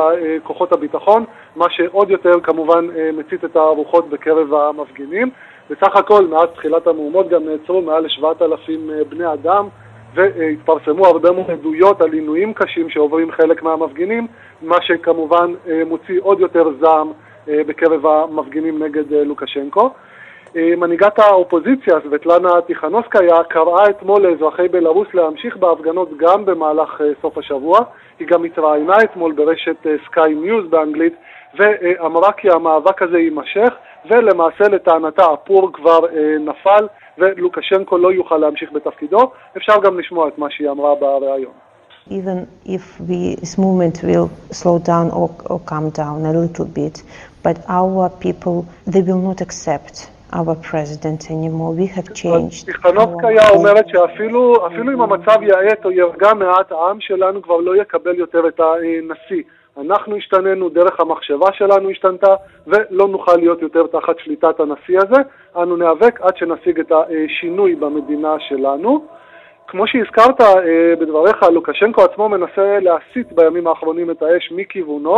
כוחות 0.43 0.73
הביטחון, 0.73 1.25
מה 1.57 1.65
שעוד 1.71 2.11
יותר 2.11 2.41
כמובן 2.43 2.87
מצית 3.13 3.45
את 3.45 3.57
הרוחות 3.57 4.09
בקרב 4.09 4.55
המפגינים. 4.55 5.31
בסך 5.71 5.97
הכל, 5.97 6.27
מאז 6.27 6.49
תחילת 6.55 6.87
המהומות 6.87 7.29
גם 7.29 7.43
נעצרו 7.45 7.83
מעל 7.83 8.03
ל-7,000 8.03 8.71
בני 9.09 9.33
אדם 9.33 9.69
והתפרסמו 10.15 11.07
הרבה 11.07 11.31
מאוד 11.31 11.51
עדויות 11.51 12.01
על 12.01 12.13
עינויים 12.13 12.55
קשים 12.55 12.91
שעוברים 12.91 13.33
חלק 13.33 13.63
מהמפגינים, 13.63 14.27
מה 14.63 14.77
שכמובן 14.83 15.55
מוציא 15.87 16.21
עוד 16.23 16.41
יותר 16.41 16.69
זעם 16.81 17.13
בקרב 17.49 18.07
המפגינים 18.07 18.83
נגד 18.83 19.13
לוקשנקו. 19.13 19.91
מנהיגת 20.55 21.19
האופוזיציה, 21.19 21.95
סבטלנה 22.05 22.61
טיכנוסקיה, 22.67 23.45
קראה 23.49 23.91
אתמול 23.91 24.27
לאזרחי 24.27 24.69
בלרוס 24.69 25.09
להמשיך 25.15 25.57
בהפגנות 25.57 26.17
גם 26.17 26.45
במהלך 26.45 27.01
סוף 27.23 27.39
השבוע. 27.39 27.81
היא 28.19 28.29
גם 28.29 28.45
התראיינה 28.45 28.97
אתמול 29.03 29.33
ברשת 29.33 29.87
סקאי 30.07 30.35
ניוז 30.35 30.71
באנגלית 30.71 31.15
ואמרה 31.59 32.33
כי 32.33 32.51
המאבק 32.51 33.03
הזה 33.03 33.19
יימשך 33.19 33.75
ולמעשה 34.11 34.69
לטענתה 34.69 35.25
הפור 35.25 35.73
כבר 35.73 36.01
נפל 36.41 36.87
ולוקשנקו 37.19 37.99
לא 37.99 38.13
יוכל 38.13 38.37
להמשיך 38.37 38.73
בתפקידו. 38.73 39.31
אפשר 39.57 39.81
גם 39.83 39.99
לשמוע 39.99 40.29
את 40.29 40.39
מה 40.39 40.47
שהיא 40.51 40.71
אמרה 40.71 40.95
בריאיון. 40.95 41.53
Even 42.09 42.47
if 42.65 43.01
we, 43.01 43.35
this 43.41 43.59
movement 43.59 43.97
will 44.05 44.31
slow 44.53 44.79
down 44.79 45.11
or, 45.11 45.29
or 45.51 45.59
calm 45.71 45.91
down 45.91 46.25
a 46.25 46.33
little 46.45 46.65
bit, 46.65 47.03
but 47.47 47.59
our 47.81 48.05
people, 48.27 48.57
they 48.93 49.03
will 49.09 49.23
not 49.31 49.39
accept 49.47 49.95
our 50.39 50.55
president 50.71 51.21
anymore. 51.37 51.71
We 51.83 51.87
have 51.97 52.09
changed. 52.23 52.67
טיכנובסקיה 52.67 53.49
אומרת 53.51 53.89
שאפילו 53.89 54.69
אם 54.95 55.01
המצב 55.01 55.43
יאט 55.43 55.85
או 55.85 55.91
ירגע 55.91 56.35
מעט, 56.35 56.73
העם 56.73 57.01
שלנו 57.01 57.43
כבר 57.43 57.57
לא 57.57 57.77
יקבל 57.77 58.15
יותר 58.19 58.49
את 58.49 58.61
הנשיא. 58.61 59.43
אנחנו 59.81 60.17
השתננו, 60.17 60.69
דרך 60.69 61.01
המחשבה 61.01 61.47
שלנו 61.53 61.91
השתנתה, 61.91 62.35
ולא 62.67 63.09
נוכל 63.09 63.37
להיות 63.37 63.63
יותר 63.63 63.87
תחת 63.87 64.19
שליטת 64.19 64.61
הנשיא 64.61 64.99
הזה. 64.99 65.23
אנו 65.57 65.77
ניאבק 65.77 66.21
עד 66.21 66.37
שנשיג 66.37 66.81
את 66.81 66.93
השינוי 66.93 67.75
במדינה 67.75 68.35
שלנו. 68.49 69.05
כמו 69.69 69.87
שהזכרת 69.87 70.41
אה, 70.41 70.97
בדבריך, 71.01 71.43
לוקשנקו 71.43 72.03
עצמו 72.03 72.29
מנסה 72.29 72.79
להסיט 72.81 73.33
בימים 73.33 73.67
האחרונים 73.67 74.11
את 74.11 74.23
האש 74.23 74.53
מכיוונו 74.53 75.17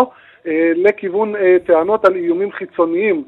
לכיוון 0.76 1.36
אה, 1.36 1.56
טענות 1.66 2.04
על 2.04 2.14
איומים 2.14 2.52
חיצוניים 2.52 3.24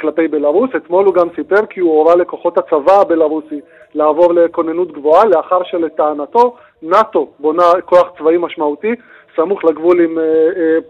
כלפי 0.00 0.28
בלרוס. 0.28 0.70
אתמול 0.76 1.04
הוא 1.04 1.14
גם 1.14 1.28
סיפר 1.36 1.66
כי 1.70 1.80
הוא 1.80 1.90
הורה 1.90 2.16
לכוחות 2.16 2.58
הצבא 2.58 3.00
הבלרוסי 3.00 3.60
לעבור 3.94 4.34
לכוננות 4.34 4.92
גבוהה, 4.92 5.24
לאחר 5.24 5.62
שלטענתו 5.64 6.56
נאט"ו 6.82 7.30
בונה 7.38 7.62
כוח 7.84 8.12
צבאי 8.18 8.36
משמעותי 8.38 8.94
סמוך 9.36 9.64
לגבול 9.64 10.00
עם 10.00 10.18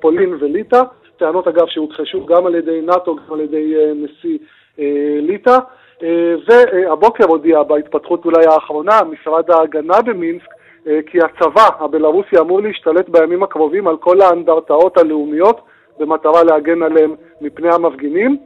פולין 0.00 0.34
וליטא. 0.40 0.82
טענות 1.16 1.48
אגב 1.48 1.66
שהוכחשו 1.66 2.26
גם 2.26 2.46
על 2.46 2.54
ידי 2.54 2.80
נאט"ו, 2.80 3.16
גם 3.16 3.34
על 3.34 3.40
ידי 3.40 3.74
נשיא 3.94 4.38
ליטא. 5.20 5.58
אה, 6.02 6.34
והבוקר 6.46 7.24
הודיע 7.24 7.62
בהתפתחות 7.62 8.24
אולי 8.24 8.46
האחרונה, 8.46 9.00
משרד 9.10 9.50
ההגנה 9.50 10.02
במינסק, 10.02 10.46
אה, 10.46 10.59
כי 10.84 11.18
הצבא 11.22 11.68
הבלארוסי 11.78 12.38
אמור 12.40 12.60
להשתלט 12.60 13.08
בימים 13.08 13.42
הקרובים 13.42 13.88
על 13.88 13.96
כל 13.96 14.20
האנדרטאות 14.20 14.98
הלאומיות 14.98 15.60
במטרה 15.98 16.44
להגן 16.44 16.82
עליהם 16.82 17.14
מפני 17.40 17.74
המפגינים. 17.74 18.36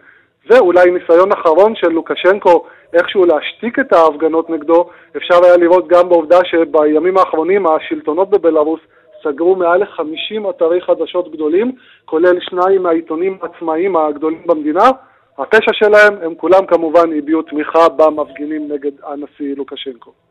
ואולי 0.50 0.90
ניסיון 0.90 1.32
אחרון 1.32 1.74
של 1.74 1.88
לוקשנקו 1.88 2.64
איכשהו 2.92 3.24
להשתיק 3.24 3.78
את 3.78 3.92
ההפגנות 3.92 4.50
נגדו, 4.50 4.90
אפשר 5.16 5.44
היה 5.44 5.56
לראות 5.56 5.88
גם 5.88 6.08
בעובדה 6.08 6.38
שבימים 6.44 7.18
האחרונים 7.18 7.66
השלטונות 7.66 8.30
בבלארוס 8.30 8.80
סגרו 9.22 9.56
מעל 9.56 9.80
ל-50 9.80 10.50
אתרי 10.50 10.80
חדשות 10.80 11.32
גדולים, 11.32 11.72
כולל 12.04 12.40
שניים 12.40 12.82
מהעיתונים 12.82 13.38
העצמאיים 13.42 13.96
הגדולים 13.96 14.42
במדינה, 14.46 14.90
הפשע 15.38 15.72
שלהם, 15.72 16.14
הם 16.22 16.34
כולם 16.34 16.66
כמובן 16.66 17.18
הביעו 17.18 17.42
תמיכה 17.42 17.88
במפגינים 17.88 18.72
נגד 18.72 18.92
הנשיא 19.02 19.54
לוקשנקו. 19.56 20.23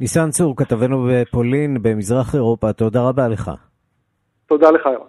ניסן 0.00 0.30
צור, 0.30 0.56
כתבנו 0.56 1.08
בפולין, 1.10 1.82
במזרח 1.82 2.34
אירופה, 2.34 2.72
תודה 2.72 3.02
רבה 3.02 3.28
לך. 3.28 3.50
תודה 4.48 4.70
לך, 4.70 4.86
ירון. 4.94 5.08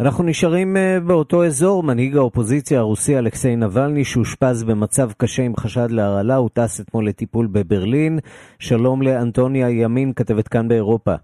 אנחנו 0.00 0.24
נשארים 0.24 0.76
אה, 0.76 0.98
באותו 1.06 1.44
אזור, 1.44 1.82
מנהיג 1.82 2.16
האופוזיציה 2.16 2.78
הרוסי 2.78 3.18
אלכסיי 3.18 3.56
נבלני, 3.56 4.04
שאושפז 4.04 4.64
במצב 4.64 5.12
קשה 5.12 5.42
עם 5.42 5.56
חשד 5.56 5.90
להרעלה, 5.90 6.36
הוא 6.36 6.48
טס 6.52 6.80
אתמול 6.80 7.08
לטיפול 7.08 7.46
בברלין. 7.46 8.18
שלום 8.58 9.02
לאנטוניה 9.02 9.70
ימין, 9.70 10.12
כתבת 10.16 10.48
כאן 10.48 10.68
באירופה. 10.68 11.14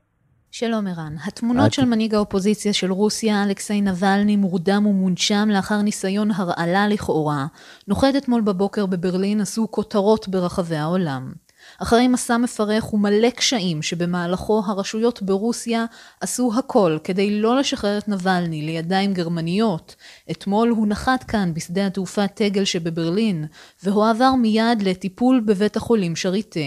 שלום 0.50 0.86
ערן. 0.86 1.14
התמונות 1.26 1.72
של 1.72 1.84
מנהיג 1.84 2.14
האופוזיציה 2.14 2.72
של 2.72 2.92
רוסיה, 2.92 3.44
אלכסיי 3.44 3.80
נבלני, 3.80 4.36
מורדם 4.36 4.86
ומונשם 4.86 5.48
לאחר 5.52 5.82
ניסיון 5.82 6.30
הרעלה 6.30 6.88
לכאורה, 6.88 7.46
נוחת 7.88 8.16
אתמול 8.16 8.40
בבוקר 8.40 8.86
בברלין 8.86 9.40
עשו 9.40 9.70
כותרות 9.70 10.28
ברחבי 10.28 10.76
העולם. 10.76 11.45
אחרי 11.78 12.08
מסע 12.08 12.36
מפרך 12.36 12.94
ומלא 12.94 13.30
קשיים 13.30 13.82
שבמהלכו 13.82 14.62
הרשויות 14.66 15.22
ברוסיה 15.22 15.84
עשו 16.20 16.52
הכל 16.58 16.98
כדי 17.04 17.40
לא 17.40 17.58
לשחרר 17.58 17.98
את 17.98 18.08
נבלני 18.08 18.62
לידיים 18.62 19.14
גרמניות, 19.14 19.96
אתמול 20.30 20.68
הוא 20.68 20.86
נחת 20.86 21.24
כאן 21.24 21.54
בשדה 21.54 21.86
התעופה 21.86 22.28
טגל 22.28 22.64
שבברלין, 22.64 23.46
והועבר 23.82 24.34
מיד 24.34 24.82
לטיפול 24.82 25.40
בבית 25.40 25.76
החולים 25.76 26.16
שריטה. 26.16 26.60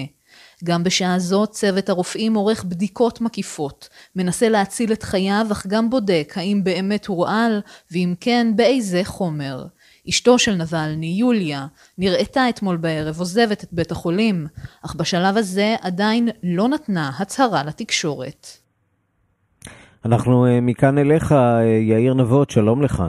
גם 0.63 0.83
בשעה 0.83 1.19
זו 1.19 1.47
צוות 1.47 1.89
הרופאים 1.89 2.33
עורך 2.35 2.63
בדיקות 2.63 3.21
מקיפות, 3.21 3.89
מנסה 4.15 4.49
להציל 4.49 4.93
את 4.93 5.03
חייו 5.03 5.47
אך 5.51 5.67
גם 5.67 5.89
בודק 5.89 6.33
האם 6.35 6.63
באמת 6.63 7.05
הוא 7.05 7.25
רעל, 7.25 7.61
ואם 7.91 8.13
כן 8.19 8.47
באיזה 8.55 9.01
חומר. 9.03 9.65
אשתו 10.09 10.39
של 10.39 10.55
נבלני, 10.55 11.15
יוליה, 11.19 11.67
נראתה 11.97 12.49
אתמול 12.49 12.77
בערב 12.77 13.19
עוזבת 13.19 13.63
את 13.63 13.69
בית 13.71 13.91
החולים, 13.91 14.47
אך 14.85 14.95
בשלב 14.95 15.37
הזה 15.37 15.75
עדיין 15.81 16.29
לא 16.43 16.67
נתנה 16.67 17.11
הצהרה 17.19 17.63
לתקשורת. 17.63 18.47
אנחנו 20.05 20.45
אה, 20.45 20.61
מכאן 20.61 20.97
אליך, 20.97 21.31
אה, 21.31 21.63
יאיר 21.63 22.13
נבות, 22.13 22.49
שלום 22.49 22.81
לך. 22.81 23.03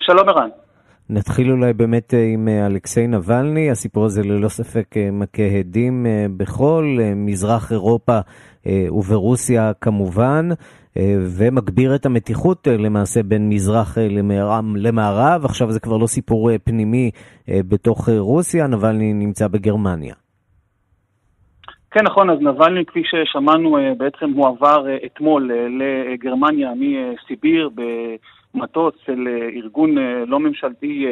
שלום 0.00 0.28
ערן. 0.28 0.48
נתחיל 1.10 1.50
אולי 1.50 1.72
באמת 1.72 2.14
אה, 2.14 2.24
עם 2.24 2.48
אלכסיי 2.48 3.06
נבלני, 3.06 3.70
הסיפור 3.70 4.04
הזה 4.04 4.22
ללא 4.22 4.48
ספק 4.48 4.94
מכה 5.12 5.42
הדים 5.58 6.06
בכל 6.36 6.98
מזרח 7.16 7.72
אירופה 7.72 8.18
וברוסיה 8.90 9.72
כמובן, 9.80 10.48
ומגביר 11.38 11.94
את 11.94 12.06
המתיחות 12.06 12.66
למעשה 12.66 13.22
בין 13.22 13.48
מזרח 13.48 13.98
למערב, 14.76 15.44
עכשיו 15.44 15.70
זה 15.70 15.80
כבר 15.80 15.96
לא 15.96 16.06
סיפור 16.06 16.50
פנימי 16.64 17.10
בתוך 17.48 18.08
רוסיה, 18.08 18.66
נבלני 18.66 19.12
נמצא 19.12 19.48
בגרמניה. 19.48 20.14
כן, 21.90 22.04
נכון, 22.04 22.30
אז 22.30 22.38
נבלני, 22.40 22.84
כפי 22.84 23.02
ששמענו, 23.04 23.76
בעצם 23.98 24.30
הוא 24.32 24.48
עבר 24.48 24.86
אתמול 25.06 25.50
לגרמניה 26.12 26.72
מסיביר, 26.76 27.70
מטוס 28.54 28.94
של 29.06 29.28
אה, 29.28 29.48
ארגון 29.48 29.98
אה, 29.98 30.24
לא 30.26 30.40
ממשלתי 30.40 31.06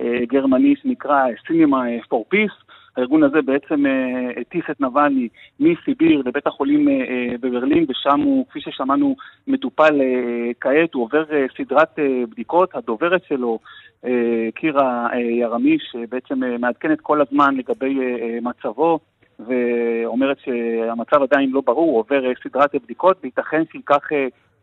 אה, 0.00 0.06
גרמני 0.28 0.74
שנקרא 0.82 1.24
Cinema 1.46 1.76
for 2.10 2.34
Peace. 2.34 2.67
הארגון 2.98 3.22
הזה 3.22 3.42
בעצם 3.42 3.84
הטיס 4.40 4.64
את 4.70 4.80
נבלני 4.80 5.28
מסיביר 5.60 6.22
לבית 6.24 6.46
החולים 6.46 6.88
בברלין, 7.40 7.86
ושם 7.88 8.20
הוא, 8.20 8.46
כפי 8.48 8.60
ששמענו, 8.60 9.16
מטופל 9.46 10.00
כעת, 10.60 10.94
הוא 10.94 11.02
עובר 11.02 11.24
סדרת 11.56 11.98
בדיקות. 12.30 12.74
הדוברת 12.74 13.22
שלו, 13.28 13.58
קירה 14.54 15.08
ירמיש, 15.14 15.96
בעצם 16.08 16.40
מעדכנת 16.60 17.00
כל 17.00 17.20
הזמן 17.20 17.56
לגבי 17.56 17.98
מצבו. 18.42 18.98
ואומרת 19.46 20.38
שהמצב 20.38 21.22
עדיין 21.22 21.50
לא 21.50 21.60
ברור, 21.60 21.90
הוא 21.90 21.98
עובר 21.98 22.32
סדרת 22.42 22.74
בדיקות, 22.84 23.16
וייתכן 23.22 23.62
שייקח, 23.72 24.08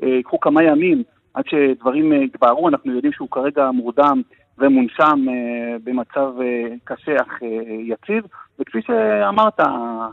ייקחו 0.02 0.39
כמה 0.39 0.63
ימים 0.63 1.04
עד 1.36 1.43
שדברים 1.48 2.13
אה, 2.13 2.17
יתבהרו, 2.17 2.69
אנחנו 2.69 2.91
יודעים 2.91 3.13
שהוא 3.13 3.28
כרגע 3.32 3.71
מורדם 3.71 4.21
ומונשם 4.57 5.25
אה, 5.29 5.75
במצב 5.83 6.41
אה, 6.41 6.75
קשה 6.83 7.15
אך 7.21 7.41
יציב, 7.79 8.23
וכפי 8.59 8.81
שאמרת, 8.81 9.59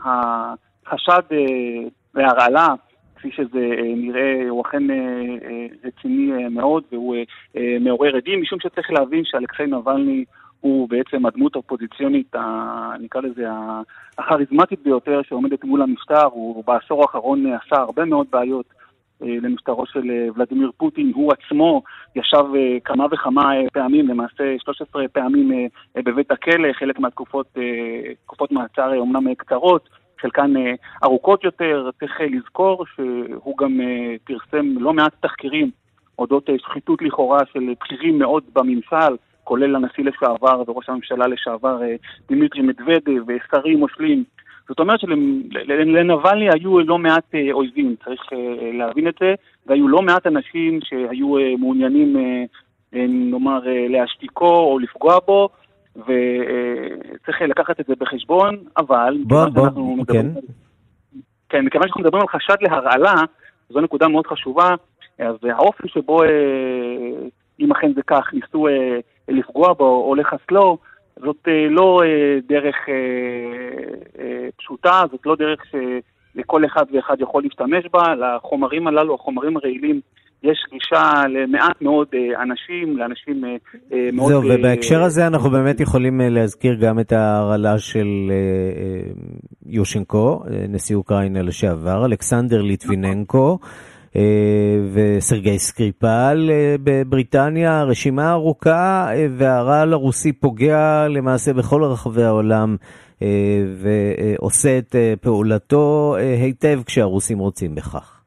החשד 0.05 1.21
להרעלה, 2.15 2.67
כפי 3.15 3.31
שזה 3.31 3.67
נראה, 3.97 4.49
הוא 4.49 4.61
אכן 4.61 4.83
רציני 5.83 6.47
מאוד 6.49 6.83
והוא 6.91 7.15
מעורר 7.79 8.15
עדים, 8.15 8.41
משום 8.41 8.59
שצריך 8.59 8.91
להבין 8.91 9.21
שאלכסיי 9.25 9.67
נבלני 9.67 10.25
הוא 10.63 10.89
בעצם 10.89 11.25
הדמות 11.25 11.55
האופוזיציונית, 11.55 12.35
נקרא 12.99 13.21
לזה, 13.21 13.47
הכריזמטית 14.17 14.79
ביותר 14.83 15.21
שעומדת 15.21 15.63
מול 15.63 15.81
המשטר, 15.81 16.25
הוא 16.25 16.63
בעשור 16.67 17.01
האחרון 17.01 17.45
עשה 17.45 17.75
הרבה 17.75 18.05
מאוד 18.05 18.27
בעיות 18.31 18.65
אה, 18.71 18.82
למשטרו 19.23 19.85
של 19.85 20.11
אה, 20.11 20.27
ולדימיר 20.35 20.71
פוטין. 20.77 21.11
הוא 21.15 21.31
עצמו 21.33 21.81
ישב 22.15 22.43
אה, 22.55 22.77
כמה 22.83 23.05
וכמה 23.11 23.53
פעמים, 23.73 24.07
למעשה 24.07 24.55
13 24.59 25.07
פעמים 25.07 25.69
בבית 25.95 26.31
הכלא, 26.31 26.73
חלק 26.73 26.99
מהתקופות, 26.99 27.47
תקופות 28.25 28.51
מעצר 28.51 28.95
אומנם 28.99 29.33
קצרות. 29.33 29.89
חלקן 30.21 30.53
ארוכות 31.03 31.43
יותר, 31.43 31.89
צריך 31.99 32.11
לזכור 32.21 32.85
שהוא 32.95 33.57
גם 33.57 33.79
פרסם 34.23 34.65
לא 34.79 34.93
מעט 34.93 35.13
תחקירים 35.19 35.71
אודות 36.19 36.49
שחיתות 36.57 37.01
לכאורה 37.01 37.39
של 37.53 37.73
בכירים 37.81 38.19
מאוד 38.19 38.43
בממשל, 38.53 39.15
כולל 39.43 39.75
הנשיא 39.75 40.03
לשעבר 40.03 40.63
וראש 40.67 40.89
הממשלה 40.89 41.27
לשעבר 41.27 41.79
דימיטרי 42.27 42.61
מדוודב 42.61 43.23
ושרים 43.27 43.79
מושלים 43.79 44.23
זאת 44.69 44.79
אומרת 44.79 44.99
שלנבלני 44.99 46.49
היו 46.53 46.79
לא 46.79 46.97
מעט 46.97 47.35
אה, 47.35 47.51
אויבים, 47.51 47.95
צריך 48.05 48.21
אה, 48.33 48.71
להבין 48.73 49.07
את 49.07 49.13
זה, 49.19 49.33
והיו 49.67 49.87
לא 49.87 50.01
מעט 50.01 50.27
אנשים 50.27 50.79
שהיו 50.83 51.37
אה, 51.37 51.53
מעוניינים, 51.59 52.15
נאמר, 52.93 53.59
להשתיקו 53.89 54.55
או 54.55 54.79
לפגוע 54.79 55.19
בו, 55.25 55.49
וצריך 55.95 57.41
לקחת 57.41 57.79
את 57.79 57.85
זה 57.85 57.93
בחשבון, 57.99 58.55
אבל... 58.77 59.17
בוא, 59.23 59.45
בוא, 59.45 60.05
כן. 60.13 60.27
כן, 61.49 61.65
מכיוון 61.65 61.87
שאנחנו 61.87 62.01
מדברים 62.01 62.21
על 62.21 62.27
חשד 62.27 62.55
להרעלה, 62.61 63.13
זו 63.69 63.81
נקודה 63.81 64.07
מאוד 64.07 64.27
חשובה, 64.27 64.75
אז 65.19 65.35
האופן 65.43 65.87
שבו, 65.87 66.23
אם 67.59 67.71
אכן 67.71 67.93
זה 67.93 68.01
כך, 68.07 68.33
ניסו 68.33 68.67
לפגוע 69.27 69.73
בו 69.73 70.03
או 70.07 70.15
לחסלו, 70.15 70.77
זאת 71.19 71.47
אה, 71.47 71.67
לא 71.69 72.01
אה, 72.05 72.39
דרך 72.47 72.75
אה, 72.89 74.47
פשוטה, 74.57 75.03
זאת 75.11 75.25
לא 75.25 75.35
דרך 75.35 75.59
שלכל 75.71 76.65
אחד 76.65 76.83
ואחד 76.93 77.15
יכול 77.19 77.43
להשתמש 77.43 77.85
בה. 77.93 78.15
לחומרים 78.15 78.87
הללו, 78.87 79.15
החומרים 79.15 79.57
הרעילים, 79.57 80.01
יש 80.43 80.57
גישה 80.71 81.11
למעט 81.29 81.81
מאוד 81.81 82.07
אנשים, 82.41 82.97
לאנשים 82.97 83.43
מאוד... 84.13 84.27
זהו, 84.27 84.41
ובהקשר 84.43 85.03
הזה 85.03 85.27
אנחנו 85.27 85.49
באמת 85.49 85.79
יכולים 85.79 86.21
להזכיר 86.21 86.75
גם 86.81 86.99
את 86.99 87.11
ההרעלה 87.11 87.79
של 87.79 88.07
יושנקו, 89.65 90.43
נשיא 90.69 90.95
אוקראינה 90.95 91.41
לשעבר, 91.41 92.05
אלכסנדר 92.05 92.61
ליטביננקו. 92.61 93.59
אה, 93.61 93.67
וסרגי 94.93 95.59
סקריפל 95.59 96.49
אה, 96.49 96.75
בבריטניה, 96.83 97.83
רשימה 97.83 98.31
ארוכה, 98.31 99.07
אה, 99.13 99.25
והרעל 99.37 99.93
הרוסי 99.93 100.33
פוגע 100.33 101.07
למעשה 101.09 101.53
בכל 101.53 101.83
רחבי 101.83 102.23
העולם 102.23 102.75
ועושה 103.81 104.77
את 104.77 104.95
פעולתו 105.21 106.15
היטב 106.41 106.79
כשהרוסים 106.85 107.39
רוצים 107.39 107.75
בכך. 107.75 108.21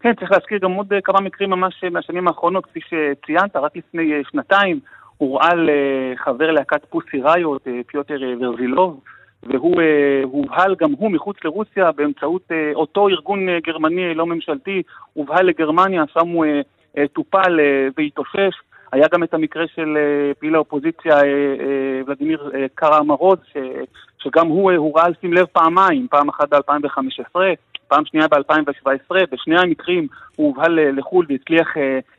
כן, 0.00 0.14
צריך 0.14 0.30
להזכיר 0.32 0.58
גם 0.58 0.72
עוד 0.72 0.92
כמה 1.04 1.20
מקרים 1.20 1.50
ממש 1.50 1.84
מהשנים 1.90 2.28
האחרונות, 2.28 2.66
כפי 2.66 2.80
שציינת, 2.80 3.56
רק 3.56 3.76
לפני 3.76 4.12
שנתיים 4.30 4.80
הורעל 5.16 5.70
חבר 6.16 6.50
להקת 6.50 6.84
פוסי 6.84 7.20
ראיות, 7.20 7.66
פיוטר 7.86 8.16
ורזילוב, 8.40 9.00
והוא 9.42 9.82
הובהל 10.22 10.74
גם 10.80 10.92
הוא 10.98 11.10
מחוץ 11.10 11.36
לרוסיה 11.44 11.92
באמצעות 11.92 12.42
אותו 12.74 13.08
ארגון 13.08 13.46
גרמני 13.66 14.14
לא 14.14 14.26
ממשלתי, 14.26 14.82
הובהל 15.12 15.46
לגרמניה, 15.46 16.04
שם 16.12 16.28
הוא 16.28 16.44
טופל 17.12 17.60
והתאושש. 17.96 18.54
היה 18.92 19.06
גם 19.12 19.22
את 19.22 19.34
המקרה 19.34 19.64
של 19.74 19.98
פעיל 20.38 20.54
האופוזיציה 20.54 21.16
ולדימיר 22.06 22.52
קרא 22.74 23.02
מרוז, 23.02 23.38
שגם 24.18 24.46
הוא 24.46 24.72
הורעל, 24.72 25.12
שים 25.20 25.32
לב, 25.32 25.46
פעמיים, 25.46 26.06
פעם 26.10 26.28
אחת 26.28 26.48
ב-2015, 26.48 27.40
פעם 27.88 28.04
שנייה 28.04 28.28
ב-2017, 28.28 29.14
בשני 29.32 29.58
המקרים 29.60 30.06
הוא 30.36 30.46
הובהל 30.46 30.98
לחו"ל 30.98 31.26
והצליח 31.28 31.74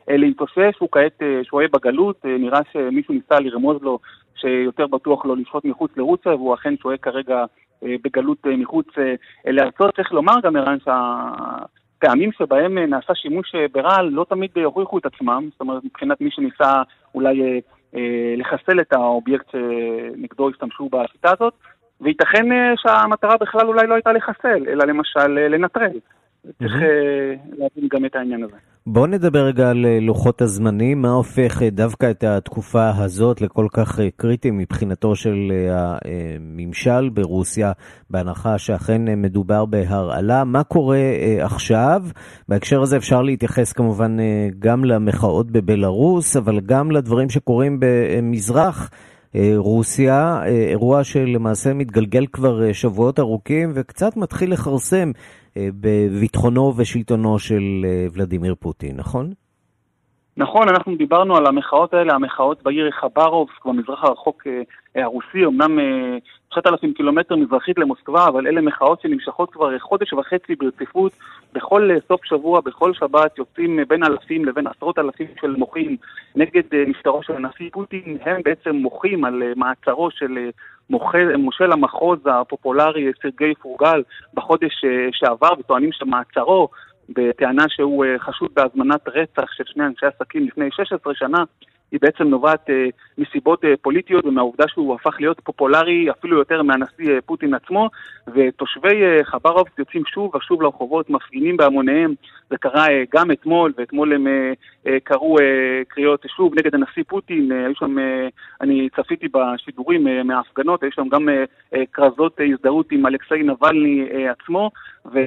להתאושש, 0.07 0.77
הוא 0.79 0.89
כעת 0.91 1.21
שוהה 1.43 1.67
בגלות, 1.73 2.25
נראה 2.25 2.59
שמישהו 2.73 3.13
ניסה 3.13 3.39
לרמוז 3.39 3.77
לו 3.81 3.99
שיותר 4.35 4.87
בטוח 4.87 5.25
לו 5.25 5.35
לשהות 5.35 5.65
מחוץ 5.65 5.91
לרוסיה, 5.97 6.35
והוא 6.35 6.53
אכן 6.53 6.77
שוהה 6.77 6.97
כרגע 6.97 7.45
בגלות 7.83 8.45
מחוץ 8.57 8.87
לארצות. 9.47 9.95
צריך 9.95 10.11
לומר 10.11 10.33
גם, 10.43 10.55
ערן, 10.55 10.77
שהפעמים 10.79 12.31
שבהם 12.31 12.77
נעשה 12.77 13.15
שימוש 13.15 13.55
ברעל 13.71 14.09
לא 14.09 14.25
תמיד 14.29 14.51
הוכיחו 14.63 14.97
את 14.97 15.05
עצמם, 15.05 15.49
זאת 15.51 15.61
אומרת, 15.61 15.83
מבחינת 15.83 16.21
מי 16.21 16.31
שניסה 16.31 16.81
אולי 17.15 17.61
לחסל 18.37 18.79
את 18.81 18.93
האובייקט 18.93 19.51
שנגדו 19.51 20.49
השתמשו 20.49 20.89
בשיטה 20.89 21.31
הזאת, 21.31 21.53
וייתכן 22.01 22.45
שהמטרה 22.75 23.37
בכלל 23.37 23.67
אולי 23.67 23.87
לא 23.87 23.93
הייתה 23.93 24.11
לחסל, 24.11 24.67
אלא 24.67 24.85
למשל 24.85 25.27
לנטרל. 25.27 25.99
צריך 26.59 26.73
להבין 27.57 27.87
גם 27.89 28.05
את 28.05 28.15
העניין 28.15 28.43
הזה. 28.43 28.57
בואו 28.91 29.07
נדבר 29.07 29.45
רגע 29.45 29.69
על 29.69 29.85
לוחות 30.01 30.41
הזמנים, 30.41 31.01
מה 31.01 31.11
הופך 31.11 31.61
דווקא 31.71 32.11
את 32.11 32.23
התקופה 32.23 32.89
הזאת 32.95 33.41
לכל 33.41 33.67
כך 33.73 33.99
קריטי 34.17 34.51
מבחינתו 34.51 35.15
של 35.15 35.51
הממשל 35.71 37.09
ברוסיה, 37.09 37.71
בהנחה 38.09 38.57
שאכן 38.57 39.21
מדובר 39.21 39.65
בהרעלה. 39.65 40.43
מה 40.43 40.63
קורה 40.63 40.99
עכשיו? 41.39 42.03
בהקשר 42.49 42.81
הזה 42.81 42.97
אפשר 42.97 43.21
להתייחס 43.21 43.73
כמובן 43.73 44.17
גם 44.59 44.85
למחאות 44.85 45.51
בבלארוס, 45.51 46.37
אבל 46.37 46.59
גם 46.59 46.91
לדברים 46.91 47.29
שקורים 47.29 47.79
במזרח. 47.79 48.89
רוסיה, 49.55 50.41
אירוע 50.45 51.03
שלמעשה 51.03 51.73
מתגלגל 51.73 52.25
כבר 52.33 52.73
שבועות 52.73 53.19
ארוכים 53.19 53.71
וקצת 53.75 54.17
מתחיל 54.17 54.51
לכרסם 54.53 55.11
בביטחונו 55.81 56.73
ושלטונו 56.77 57.39
של 57.39 57.85
ולדימיר 58.13 58.55
פוטין, 58.59 58.97
נכון? 58.97 59.33
נכון, 60.37 60.69
אנחנו 60.69 60.95
דיברנו 60.95 61.35
על 61.37 61.45
המחאות 61.45 61.93
האלה, 61.93 62.13
המחאות 62.13 62.63
בעיר 62.63 62.91
חברובסק, 62.91 63.65
במזרח 63.65 64.03
הרחוק 64.03 64.43
הרוסי, 64.95 65.45
אמנם 65.45 65.79
9,000 66.51 66.93
קילומטר 66.93 67.35
מזרחית 67.35 67.77
למוסקבה, 67.77 68.27
אבל 68.27 68.47
אלה 68.47 68.61
מחאות 68.61 69.01
שנמשכות 69.01 69.49
כבר 69.51 69.79
חודש 69.79 70.13
וחצי 70.13 70.55
ברציפות. 70.55 71.11
בכל 71.53 71.89
סוף 72.07 72.25
שבוע, 72.25 72.61
בכל 72.61 72.93
שבת, 72.93 73.37
יוצאים 73.37 73.79
בין 73.87 74.03
אלפים 74.03 74.45
לבין 74.45 74.67
עשרות 74.67 74.99
אלפים 74.99 75.27
של 75.41 75.55
מוחים 75.57 75.97
נגד 76.35 76.63
משטרו 76.87 77.23
של 77.23 77.33
הנשיא 77.33 77.69
פוטין. 77.71 78.17
הם 78.21 78.41
בעצם 78.45 78.75
מוחים 78.75 79.25
על 79.25 79.43
מעצרו 79.55 80.11
של 80.11 80.49
מושל 81.37 81.71
המחוז 81.71 82.19
הפופולרי 82.25 83.11
סרגי 83.21 83.53
פורגל 83.55 84.03
בחודש 84.33 84.73
שעבר, 85.11 85.49
וטוענים 85.59 85.91
שמעצרו 85.91 86.69
בטענה 87.09 87.65
שהוא 87.69 88.05
חשוד 88.19 88.49
בהזמנת 88.53 89.07
רצח 89.07 89.51
של 89.51 89.63
שני 89.67 89.85
אנשי 89.85 90.05
עסקים 90.05 90.47
לפני 90.47 90.71
16 90.71 91.15
שנה, 91.15 91.43
היא 91.91 91.99
בעצם 92.01 92.23
נובעת 92.23 92.69
אה, 92.69 92.85
מסיבות 93.17 93.65
אה, 93.65 93.73
פוליטיות 93.81 94.25
ומהעובדה 94.25 94.65
שהוא 94.67 94.95
הפך 94.95 95.15
להיות 95.19 95.39
פופולרי 95.39 96.11
אפילו 96.11 96.37
יותר 96.37 96.61
מהנשיא 96.61 97.11
אה, 97.11 97.21
פוטין 97.25 97.53
עצמו, 97.53 97.89
ותושבי 98.27 99.03
אה, 99.03 99.23
חברובסק 99.23 99.79
יוצאים 99.79 100.05
שוב 100.05 100.35
ושוב 100.35 100.61
לרחובות, 100.61 101.09
מפגינים 101.09 101.57
בהמוניהם, 101.57 102.13
זה 102.49 102.57
קרה 102.57 102.89
אה, 102.89 103.03
גם 103.15 103.31
אתמול, 103.31 103.73
ואתמול 103.77 104.13
הם 104.13 104.27
אה, 104.27 104.53
אה, 104.87 104.99
קראו 105.03 105.39
אה, 105.39 105.81
קריאות 105.87 106.25
שוב 106.35 106.53
נגד 106.59 106.75
הנשיא 106.75 107.03
פוטין, 107.07 107.51
אה, 107.51 107.65
היו 107.65 107.75
שם, 107.75 107.99
אה, 107.99 108.27
אני 108.61 108.89
צפיתי 108.95 109.27
בשידורים 109.27 110.07
אה, 110.07 110.23
מההפגנות, 110.23 110.83
היו 110.83 110.91
שם 110.91 111.07
גם 111.09 111.29
אה, 111.29 111.43
אה, 111.73 111.83
כרזות 111.93 112.41
אה, 112.41 112.45
הזדהות 112.45 112.91
עם 112.91 113.05
אלכסיי 113.05 113.43
נבלני 113.43 114.07
אה, 114.11 114.31
עצמו, 114.31 114.71
ו... 115.13 115.19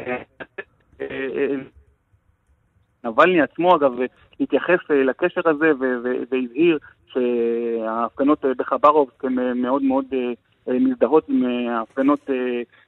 נבלני 3.04 3.42
עצמו, 3.42 3.76
אגב, 3.76 3.92
התייחס 4.40 4.78
לקשר 4.90 5.40
הזה 5.44 5.72
והבהיר 5.80 6.78
שההפגנות 7.12 8.44
בחברובסק 8.58 9.24
הן 9.24 9.62
מאוד 9.62 9.82
מאוד 9.82 10.04
מזדהות 10.68 11.28
עם 11.28 11.44
ההפגנות 11.70 12.30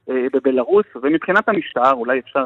בבלארוס, 0.07 0.85
ומבחינת 1.03 1.49
המשטר 1.49 1.91
אולי 1.91 2.19
אפשר 2.19 2.45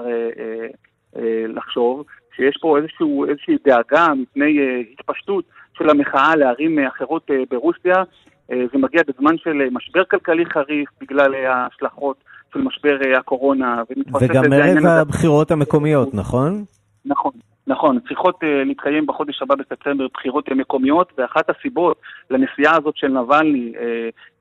לחשוב 1.48 2.04
שיש 2.36 2.58
פה 2.62 2.78
איזשהו, 2.78 3.26
איזושהי 3.26 3.58
דאגה 3.66 4.14
מפני 4.14 4.58
התפשטות 4.94 5.46
של 5.78 5.90
המחאה 5.90 6.36
לערים 6.36 6.80
אחרות 6.80 7.30
ברוסיה. 7.50 8.04
זה 8.48 8.78
מגיע 8.78 9.02
בזמן 9.08 9.38
של 9.38 9.68
משבר 9.72 10.04
כלכלי 10.04 10.46
חריף 10.46 10.90
בגלל 11.02 11.36
ההשלכות 11.36 12.24
של 12.54 12.62
משבר 12.62 13.00
הקורונה. 13.18 13.84
וגם 14.22 14.54
ערב 14.54 14.86
הבחירות 14.86 15.52
המקומיות, 15.52 16.14
נכון? 16.14 16.64
נכון, 17.06 17.32
נכון. 17.68 18.00
צריכות 18.08 18.36
uh, 18.36 18.48
להתקיים 18.66 19.06
בחודש 19.06 19.42
הבא 19.42 19.56
בספטמבר 19.56 20.08
בחירות 20.14 20.50
מקומיות, 20.50 21.14
ואחת 21.18 21.50
הסיבות 21.50 22.02
לנסיעה 22.30 22.78
הזאת 22.78 22.98
של 22.98 23.08
נבלני 23.08 23.74
uh, 23.76 23.82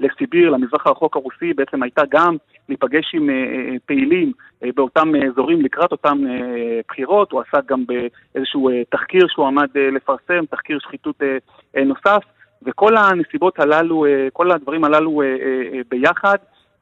לסיביר, 0.01 0.51
למזרח 0.51 0.87
הרחוק 0.87 1.17
הרוסי, 1.17 1.55
בעצם 1.55 1.83
הייתה 1.83 2.03
גם 2.11 2.37
להיפגש 2.69 3.15
עם 3.15 3.31
uh, 3.31 3.79
פעילים 3.87 4.33
uh, 4.65 4.67
באותם 4.75 5.13
uh, 5.15 5.27
אזורים 5.33 5.61
לקראת 5.61 5.93
אותם 5.93 6.19
uh, 6.25 6.85
בחירות. 6.89 7.33
הוא 7.33 7.41
עסק 7.41 7.67
גם 7.67 7.85
באיזשהו 7.87 8.71
uh, 8.71 8.73
תחקיר 8.91 9.27
שהוא 9.29 9.47
עמד 9.47 9.69
uh, 9.69 9.95
לפרסם, 9.95 10.47
תחקיר 10.51 10.79
שחיתות 10.79 11.17
uh, 11.23 11.77
uh, 11.77 11.81
נוסף, 11.85 12.23
וכל 12.63 12.97
הנסיבות 12.97 13.61
הללו, 13.61 14.07
uh, 14.07 14.09
כל 14.33 14.51
הדברים 14.51 14.85
הללו 14.85 15.23
uh, 15.23 15.25
uh, 15.25 15.77
ביחד, 15.89 16.37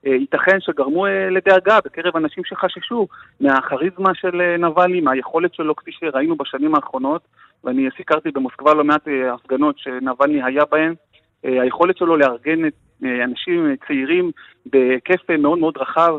ייתכן 0.07 0.61
שגרמו 0.61 1.07
לדאגה 1.31 1.79
בקרב 1.85 2.17
אנשים 2.17 2.45
שחששו 2.45 3.09
מהכריזמה 3.41 4.15
של 4.15 4.57
נבלי, 4.59 5.01
מהיכולת 5.01 5.55
שלו 5.55 5.77
כפי 5.77 5.91
שראינו 5.93 6.37
בשנים 6.37 6.75
האחרונות, 6.75 7.23
ואני 7.65 7.89
סיקרתי 7.97 8.31
במוסקבה 8.31 8.75
לא 8.75 8.85
מעט 8.85 9.09
הפגנות 9.31 9.79
שנבלי 9.79 10.43
היה 10.43 10.65
בהן, 10.65 10.95
היכולת 11.43 11.97
שלו 11.97 12.17
לארגן 12.17 12.67
את 12.67 12.73
אנשים 13.03 13.77
צעירים 13.87 14.31
בהיקף 14.67 15.31
מאוד 15.39 15.59
מאוד 15.59 15.77
רחב 15.77 16.15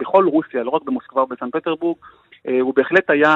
בכל 0.00 0.24
רוסיה, 0.24 0.62
לא 0.62 0.70
רק 0.70 0.82
במוסקבה 0.82 1.22
ובסן 1.22 1.50
פטרבורג, 1.50 1.96
הוא 2.60 2.74
בהחלט 2.74 3.10
היה 3.10 3.34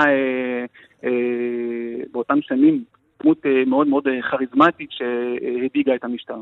באותן 2.12 2.42
שנים 2.42 2.84
דמות 3.22 3.46
מאוד 3.66 3.86
מאוד 3.86 4.08
כריזמטית 4.30 4.90
שהדאיגה 4.90 5.94
את 5.94 6.04
המשטר. 6.04 6.36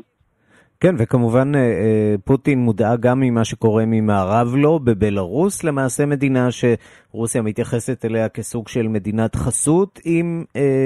כן, 0.81 0.95
וכמובן 0.97 1.51
פוטין 2.25 2.59
מודאג 2.59 2.99
גם 2.99 3.19
ממה 3.19 3.45
שקורה 3.45 3.83
ממערב 3.87 4.55
לו 4.55 4.79
בבלארוס, 4.79 5.63
למעשה 5.63 6.05
מדינה 6.05 6.47
שרוסיה 6.51 7.41
מתייחסת 7.41 8.05
אליה 8.05 8.29
כסוג 8.29 8.67
של 8.67 8.87
מדינת 8.87 9.35
חסות. 9.35 9.99
אם 10.05 10.43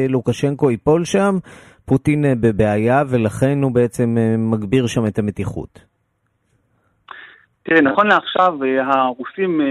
לוקשנקו 0.09 0.71
ייפול 0.71 1.05
שם, 1.05 1.37
פוטין 1.85 2.25
בבעיה 2.41 3.03
ולכן 3.07 3.63
הוא 3.63 3.71
בעצם 3.71 4.17
מגביר 4.37 4.87
שם 4.87 5.05
את 5.05 5.19
המתיחות. 5.19 5.94
תראה, 7.67 7.81
נכון 7.81 8.07
לעכשיו 8.07 8.57
הרוסים 8.83 9.61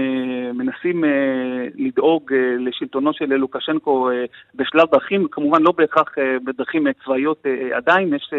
מנסים 0.53 1.03
לדאוג 1.75 2.33
לשלטונו 2.59 3.13
של 3.13 3.25
לוקשנקו 3.25 4.09
בשלל 4.55 4.85
דרכים, 4.91 5.27
כמובן 5.31 5.61
לא 5.61 5.71
בהכרח 5.71 6.15
בדרכים 6.43 6.87
צבאיות 7.05 7.43
עדיין, 7.73 8.13
יש 8.13 8.33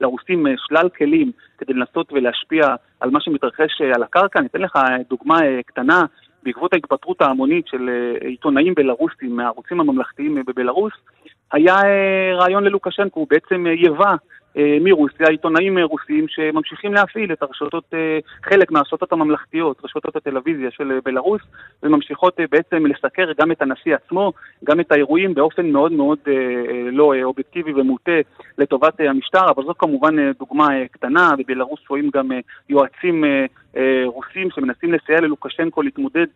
לרוסים 0.00 0.46
שלל 0.56 0.88
כלים 0.88 1.32
כדי 1.58 1.72
לנסות 1.72 2.12
ולהשפיע 2.12 2.74
על 3.00 3.10
מה 3.10 3.20
שמתרחש 3.20 3.80
על 3.94 4.02
הקרקע. 4.02 4.38
אני 4.38 4.46
אתן 4.46 4.60
לך 4.60 4.78
דוגמה 5.10 5.38
קטנה, 5.66 6.04
בעקבות 6.42 6.72
ההתפטרות 6.72 7.22
ההמונית 7.22 7.66
של 7.68 7.90
עיתונאים 8.20 8.74
בלרוסים 8.74 9.36
מהערוצים 9.36 9.80
הממלכתיים 9.80 10.42
בבלרוס, 10.46 10.92
היה 11.52 11.76
רעיון 12.34 12.64
ללוקשנקו, 12.64 13.20
הוא 13.20 13.26
בעצם 13.30 13.66
יבא 13.66 14.10
אה, 14.10 14.14
מרוסיה, 14.56 15.26
עיתונאים 15.26 15.78
אה, 15.78 15.84
רוסיים 15.84 16.28
שממשיכים 16.28 16.94
להפעיל 16.94 17.32
את 17.32 17.42
הרשתות, 17.42 17.84
אה, 17.94 18.18
חלק 18.42 18.70
מהרשתות 18.70 19.12
הממלכתיות, 19.12 19.84
רשתות 19.84 20.16
הטלוויזיה 20.16 20.70
של 20.70 20.98
בלארוס, 21.04 21.42
וממשיכות 21.82 22.40
בעצם 22.50 22.86
לסקר 22.86 23.32
גם 23.38 23.52
את 23.52 23.62
הנשיא 23.62 23.94
עצמו, 23.94 24.32
גם 24.64 24.80
את 24.80 24.92
האירועים 24.92 25.34
באופן 25.34 25.70
מאוד 25.70 25.92
מאוד 25.92 26.18
לא 26.92 27.14
אובייקטיבי 27.22 27.72
ומוטה 27.72 28.12
לטובת 28.58 29.00
המשטר, 29.00 29.50
אבל 29.54 29.64
זו 29.64 29.74
כמובן 29.78 30.32
דוגמה 30.32 30.68
קטנה, 30.90 31.30
בבלארוס 31.38 31.80
רואים 31.88 32.10
גם 32.14 32.28
יועצים 32.68 33.24
רוסים 34.04 34.50
שמנסים 34.50 34.92
לסייע 34.92 35.20
ללוקשנקו 35.20 35.82
להתמודד 35.82 36.26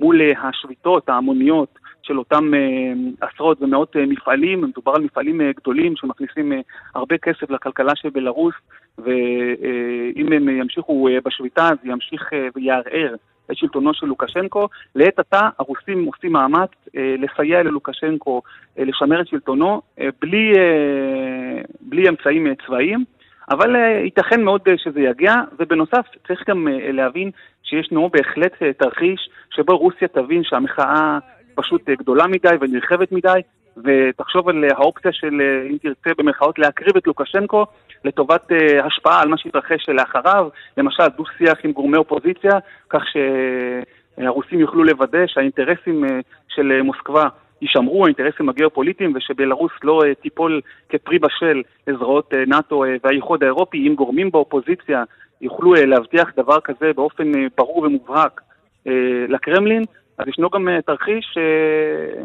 מול 0.00 0.20
השביתות 0.42 1.08
ההמוניות 1.08 1.78
של 2.06 2.18
אותם 2.18 2.50
uh, 2.54 3.26
עשרות 3.26 3.62
ומאות 3.62 3.96
uh, 3.96 3.98
מפעלים, 3.98 4.60
מדובר 4.60 4.92
על 4.94 5.02
מפעלים 5.02 5.40
uh, 5.40 5.44
גדולים 5.56 5.96
שמכניסים 5.96 6.52
הרבה 6.94 7.18
כסף 7.18 7.50
לכלכלה 7.50 7.96
של 7.96 8.08
בלארוס, 8.08 8.54
ואם 8.98 10.32
הם 10.32 10.48
ימשיכו 10.48 11.08
בשביתה 11.24 11.68
אז 11.68 11.76
ימשיך 11.84 12.22
ויערער 12.54 13.14
את 13.50 13.56
שלטונו 13.56 13.94
של 13.94 14.06
לוקשנקו. 14.06 14.68
לעת 14.94 15.18
עתה 15.18 15.48
הרוסים 15.58 16.04
עושים 16.04 16.32
מאמץ 16.32 16.70
uh, 16.88 16.90
לסייע 17.18 17.62
ללוקשנקו 17.62 18.42
uh, 18.44 18.82
לשמר 18.84 19.20
את 19.20 19.28
שלטונו 19.28 19.82
uh, 19.98 20.02
בלי, 20.20 20.52
uh, 20.52 21.66
בלי 21.80 22.08
אמצעים 22.08 22.46
uh, 22.46 22.66
צבאיים. 22.66 23.04
אבל 23.50 23.76
ייתכן 24.04 24.42
מאוד 24.42 24.60
שזה 24.76 25.00
יגיע, 25.00 25.34
ובנוסף 25.58 26.06
צריך 26.26 26.48
גם 26.48 26.68
להבין 26.92 27.30
שישנו 27.62 28.08
בהחלט 28.08 28.62
תרחיש 28.78 29.28
שבו 29.50 29.78
רוסיה 29.78 30.08
תבין 30.08 30.44
שהמחאה 30.44 31.18
פשוט 31.56 31.88
אה, 31.88 31.94
גדולה 31.94 32.26
מדי 32.26 32.56
ונרחבת 32.60 33.12
מדי, 33.12 33.40
ותחשוב 33.84 34.48
על 34.48 34.64
אה, 34.64 34.68
האופציה 34.76 35.12
של, 35.12 35.40
אה, 35.40 35.68
אם 35.70 35.76
תרצה 35.82 36.10
במרכאות, 36.18 36.58
להקריב 36.58 36.96
את 36.96 37.06
לוקשנקו 37.06 37.66
לטובת 38.04 38.52
השפעה 38.84 39.20
על 39.22 39.28
מה 39.28 39.38
שהתרחש 39.38 39.88
לאחריו, 39.88 40.48
למשל 40.76 41.08
דו-שיח 41.16 41.58
עם 41.64 41.72
גורמי 41.72 41.96
אופוזיציה, 41.96 42.52
כך 42.90 43.02
שהרוסים 43.12 44.60
יוכלו 44.60 44.84
לוודא 44.84 45.26
שהאינטרסים 45.26 46.04
של 46.48 46.82
מוסקבה 46.82 47.28
יישמרו, 47.62 48.04
האינטרסים 48.04 48.48
הגיאופוליטיים, 48.48 49.12
ושבלרוס 49.14 49.72
לא 49.82 50.02
תיפול 50.22 50.60
כפרי 50.88 51.18
בשל 51.18 51.62
לזרועות 51.86 52.34
נאט"ו 52.46 52.84
והאיחוד 53.04 53.42
האירופי, 53.42 53.88
אם 53.88 53.94
גורמים 53.94 54.30
באופוזיציה 54.30 55.04
יוכלו 55.40 55.74
להבטיח 55.74 56.32
דבר 56.36 56.60
כזה 56.60 56.92
באופן 56.96 57.32
ברור 57.56 57.78
ומובהק 57.78 58.40
לקרמלין, 59.28 59.84
אז 60.18 60.28
ישנו 60.28 60.48
גם 60.50 60.68
אה, 60.68 60.82
תרחיש 60.82 61.36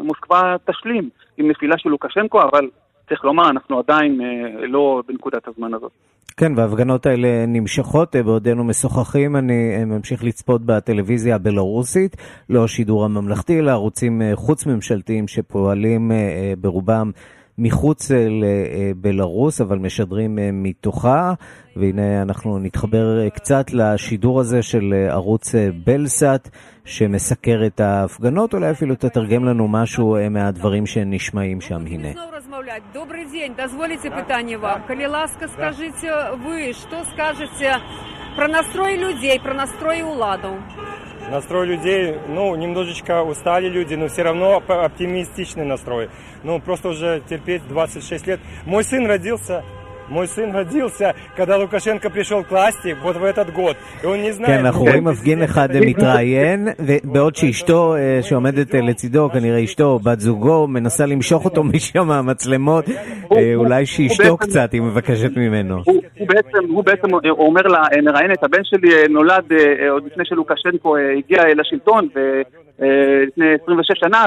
שמוסקבה 0.00 0.56
תשלים 0.70 1.08
עם 1.38 1.50
נפילה 1.50 1.78
של 1.78 1.88
לוקשנקו, 1.88 2.40
אבל 2.42 2.68
צריך 3.08 3.24
לומר, 3.24 3.50
אנחנו 3.50 3.78
עדיין 3.78 4.20
אה, 4.20 4.66
לא 4.66 5.02
בנקודת 5.08 5.48
הזמן 5.48 5.74
הזאת. 5.74 5.92
כן, 6.36 6.52
וההפגנות 6.56 7.06
האלה 7.06 7.46
נמשכות, 7.46 8.16
אה, 8.16 8.22
בעודנו 8.22 8.64
משוחחים, 8.64 9.36
אני 9.36 9.84
ממשיך 9.84 10.24
לצפות 10.24 10.62
בטלוויזיה 10.66 11.34
הבלרוסית, 11.34 12.16
לא 12.50 12.64
השידור 12.64 13.04
הממלכתי, 13.04 13.58
אלא 13.58 13.70
ערוצים 13.70 14.22
חוץ-ממשלתיים 14.34 15.28
שפועלים 15.28 16.10
ברובם 16.58 17.10
מחוץ 17.57 18.11
לבלרוס, 18.11 19.61
אבל 19.61 19.77
משדרים 19.77 20.39
מתוכה. 20.53 21.33
והנה 21.75 22.21
אנחנו 22.21 22.59
נתחבר 22.59 23.29
קצת 23.29 23.73
לשידור 23.73 24.39
הזה 24.39 24.61
של 24.61 24.93
ערוץ 25.09 25.55
בלסאט, 25.85 26.49
שמסקר 26.85 27.65
את 27.65 27.79
ההפגנות, 27.79 28.53
אולי 28.53 28.71
אפילו 28.71 28.95
תתרגם 28.95 29.45
לנו 29.45 29.67
משהו 29.67 30.17
מהדברים 30.31 30.85
שנשמעים 30.85 31.61
שם, 31.61 31.85
הנה. 31.85 32.13
Добрый 32.93 33.25
день, 33.31 33.55
дозволите 33.55 34.09
питание 34.09 34.57
вам. 34.57 34.83
Коли 34.87 35.05
ласка, 35.05 35.47
скажите 35.47 36.09
вы, 36.45 36.73
что 36.73 37.03
скажете 37.11 37.69
про 38.35 38.47
настрой 38.47 38.95
людей, 38.97 39.39
про 39.39 39.53
настрой 39.53 40.01
уладу? 40.01 40.53
Настрой 41.30 41.66
людей, 41.66 42.16
ну, 42.28 42.54
немножечко 42.56 43.22
устали 43.22 43.68
люди, 43.68 43.94
но 43.94 44.08
все 44.08 44.22
равно 44.22 44.62
оптимистичный 44.66 45.64
настрой. 45.64 46.10
Ну, 46.42 46.60
просто 46.60 46.88
уже 46.88 47.22
терпеть 47.28 47.66
26 47.68 48.26
лет. 48.26 48.40
Мой 48.66 48.84
сын 48.84 49.06
родился 49.06 49.64
мой 50.09 50.27
сын 50.27 50.51
родился, 50.53 51.13
когда 51.35 51.57
Лукашенко 51.57 52.09
пришел 52.09 52.41
к 52.43 52.51
власти, 52.51 52.95
вот 53.03 53.17
в 53.17 53.23
этот 53.23 53.51
год. 53.53 53.75
И 54.03 54.05
он 54.05 54.21
не 54.21 54.31
знает... 54.31 54.47
כן, 54.47 54.65
אנחנו 54.65 54.81
רואים 54.81 55.03
מפגין 55.03 55.43
אחד 55.43 55.69
מתראיין, 55.85 56.67
בעוד 57.03 57.35
שאשתו 57.35 57.95
שעומדת 58.21 58.73
לצידו, 58.73 59.29
כנראה 59.33 59.63
אשתו 59.63 59.83
או 59.83 59.99
בת 59.99 60.19
זוגו, 60.19 60.67
מנסה 60.67 61.05
למשוך 61.05 61.45
אותו 61.45 61.63
משם 61.63 62.07
מהמצלמות, 62.07 62.85
אולי 63.55 63.85
שישתו 63.85 64.37
קצת, 64.37 64.73
היא 64.73 64.81
מבקשת 64.81 65.37
ממנו. 65.37 65.75
הוא 66.67 66.83
בעצם 66.83 67.07
אומר 67.29 67.61
לה, 67.61 67.81
מראיין 68.03 68.31
את 68.31 68.43
הבן 68.43 68.63
שלי 68.63 68.89
נולד 69.09 69.51
עוד 69.89 70.05
לפני 70.05 70.25
שלוקשנקו 70.25 70.97
הגיע 70.97 71.43
לשלטון, 71.55 72.07
לפני 73.27 73.45
26 73.63 73.99
שנה, 73.99 74.25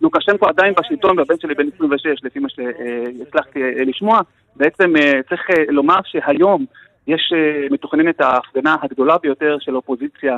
ולוקשנקו 0.00 0.46
עדיין 0.48 0.74
בשלטון, 0.80 1.18
והבן 1.18 1.34
שלי 1.38 1.54
בן 1.54 1.66
26, 1.74 2.06
לפי 2.22 2.38
מה 2.38 2.48
שהצלחתי 2.48 3.60
לשמוע. 3.86 4.20
בעצם 4.55 4.95
אה, 4.95 5.11
צריך 5.29 5.41
אה, 5.49 5.63
לומר 5.69 5.99
שהיום 6.05 6.65
יש 7.07 7.33
אה, 7.35 7.67
מתוכננת 7.71 8.21
ההפגנה 8.21 8.75
הגדולה 8.81 9.17
ביותר 9.17 9.57
של 9.59 9.73
האופוזיציה 9.73 10.37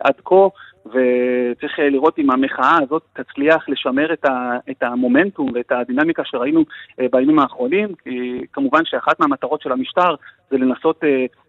עד 0.00 0.14
כה, 0.24 0.48
וצריך 0.86 1.78
לראות 1.78 2.18
אם 2.18 2.30
המחאה 2.30 2.78
הזאת 2.82 3.02
תצליח 3.12 3.68
לשמר 3.68 4.12
את, 4.12 4.24
את 4.70 4.82
המומנטום 4.82 5.50
ואת 5.54 5.72
הדינמיקה 5.72 6.22
שראינו 6.24 6.64
בימים 7.10 7.38
האחרונים, 7.38 7.88
כי 8.04 8.40
כמובן 8.52 8.80
שאחת 8.84 9.20
מהמטרות 9.20 9.62
של 9.62 9.72
המשטר 9.72 10.14
זה 10.50 10.58
לנסות 10.58 11.04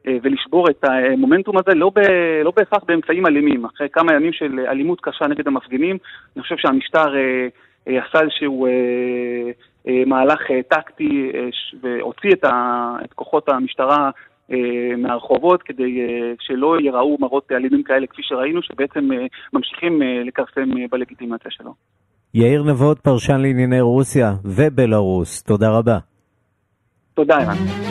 ולשבור 0.06 0.70
את 0.70 0.84
המומנטום 0.84 1.58
הזה, 1.58 1.74
לא, 1.76 1.92
ב, 1.96 2.00
לא 2.44 2.52
בהכרח 2.56 2.84
באמצעים 2.84 3.28
אלימים. 3.28 3.66
אחרי 3.66 3.90
כמה 3.90 4.14
ימים 4.14 4.34
של 4.34 4.60
אלימות 4.60 5.02
קשה 5.02 5.28
נגד 5.28 5.48
המפגינים, 5.48 5.98
אני 6.36 6.44
חושב 6.44 6.58
שהמשטר 6.58 7.14
עשה 7.86 8.22
איזשהו 8.22 8.68
מהלך 9.86 10.40
אה, 10.52 10.64
טקטי 10.70 11.32
אה, 11.34 11.40
והוציא 11.82 12.32
את, 12.34 12.44
ה, 12.44 12.96
את 13.06 13.14
כוחות 13.14 13.50
המשטרה 13.50 14.10
מהרחובות 14.98 15.64
כדי 15.64 16.00
שלא 16.40 16.80
ייראו 16.80 17.18
מראות 17.20 17.52
אלימים 17.52 17.84
כאלה 17.84 18.08
כפי 18.08 18.22
שראינו, 18.24 18.62
שבעצם 18.64 19.10
ממשיכים 19.54 20.02
לכרסם 20.26 20.70
בלגיטימציה 20.90 21.52
שלו. 21.52 21.74
יאיר 22.34 22.64
נבות, 22.64 23.00
פרשן 23.00 23.42
לענייני 23.42 23.82
רוסיה 23.82 24.34
ובלארוס, 24.46 25.44
תודה 25.44 25.70
רבה. 25.70 25.98
תודה, 27.14 27.36
ערן. 27.36 27.91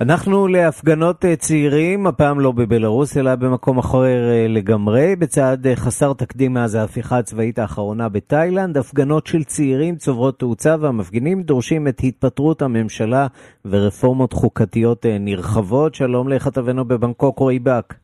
אנחנו 0.00 0.48
להפגנות 0.48 1.24
אה, 1.24 1.36
צעירים, 1.36 2.06
הפעם 2.06 2.40
לא 2.40 2.52
בבלארוס, 2.52 3.16
אלא 3.16 3.34
במקום 3.34 3.78
אחר 3.78 4.04
אה, 4.04 4.46
לגמרי, 4.48 5.16
בצעד 5.16 5.66
אה, 5.66 5.76
חסר 5.76 6.12
תקדים 6.12 6.54
מאז 6.54 6.74
ההפיכה 6.74 7.18
הצבאית 7.18 7.58
האחרונה 7.58 8.08
בתאילנד. 8.08 8.76
הפגנות 8.76 9.26
של 9.26 9.44
צעירים 9.44 9.96
צוברות 9.96 10.38
תאוצה 10.38 10.76
והמפגינים 10.80 11.42
דורשים 11.42 11.88
את 11.88 12.00
התפטרות 12.04 12.62
הממשלה 12.62 13.26
ורפורמות 13.64 14.32
חוקתיות 14.32 15.06
נרחבות. 15.20 15.94
שלום 15.94 16.28
לכתבנו 16.28 16.84
בבנקוק 16.84 17.38
רועי 17.38 17.58
באק. 17.58 17.94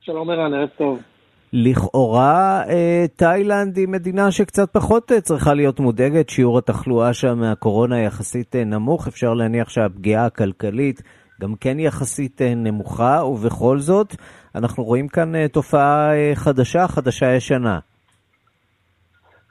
שלום 0.00 0.30
ערן, 0.30 0.54
ערב 0.54 0.68
טוב. 0.78 1.15
לכאורה 1.58 2.62
אה, 2.68 3.04
תאילנד 3.16 3.76
היא 3.76 3.88
מדינה 3.88 4.30
שקצת 4.30 4.72
פחות 4.72 5.12
אה, 5.12 5.20
צריכה 5.20 5.54
להיות 5.54 5.80
מודאגת, 5.80 6.28
שיעור 6.28 6.58
התחלואה 6.58 7.14
שם 7.14 7.38
מהקורונה 7.38 8.00
יחסית 8.00 8.56
אה, 8.56 8.64
נמוך, 8.64 9.08
אפשר 9.08 9.34
להניח 9.34 9.68
שהפגיעה 9.68 10.26
הכלכלית 10.26 11.02
גם 11.40 11.54
כן 11.60 11.78
יחסית 11.80 12.40
נמוכה, 12.56 13.22
ובכל 13.24 13.78
זאת 13.78 14.14
אנחנו 14.54 14.84
רואים 14.84 15.08
כאן 15.08 15.46
תופעה 15.48 16.10
חדשה, 16.34 16.88
חדשה 16.88 17.34
ישנה. 17.34 17.78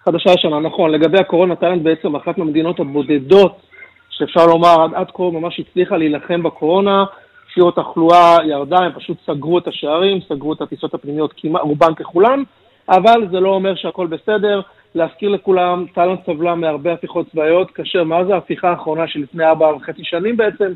חדשה 0.03 0.29
ישנה, 0.31 0.59
נכון. 0.59 0.91
לגבי 0.91 1.19
הקורונה, 1.19 1.55
תאילנד 1.55 1.83
בעצם 1.83 2.15
אחת 2.15 2.37
מהמדינות 2.37 2.79
הבודדות 2.79 3.61
שאפשר 4.09 4.45
לומר 4.45 4.83
עד, 4.83 4.91
עד 4.95 5.07
כה 5.13 5.23
ממש 5.23 5.59
הצליחה 5.59 5.97
להילחם 5.97 6.43
בקורונה. 6.43 7.05
שיעור 7.55 7.69
התחלואה 7.69 8.37
ירדה, 8.45 8.77
הם 8.77 8.91
פשוט 8.91 9.17
סגרו 9.25 9.57
את 9.57 9.67
השערים, 9.67 10.19
סגרו 10.29 10.53
את 10.53 10.61
הטיסות 10.61 10.93
הפנימיות, 10.93 11.33
כמעט, 11.37 11.61
רובן 11.61 11.95
ככולן, 11.95 12.43
אבל 12.89 13.27
זה 13.31 13.39
לא 13.39 13.49
אומר 13.49 13.75
שהכל 13.75 14.07
בסדר. 14.07 14.61
להזכיר 14.95 15.29
לכולם, 15.29 15.85
טאלנט 15.93 16.19
סבלה 16.25 16.55
מהרבה 16.55 16.93
הפיכות 16.93 17.25
צבאיות, 17.31 17.71
כאשר 17.71 18.03
מאז 18.03 18.29
ההפיכה 18.29 18.69
האחרונה 18.69 19.07
של 19.07 19.19
לפני 19.19 19.45
ארבע 19.45 19.75
וחצי 19.75 20.03
שנים 20.03 20.37
בעצם, 20.37 20.73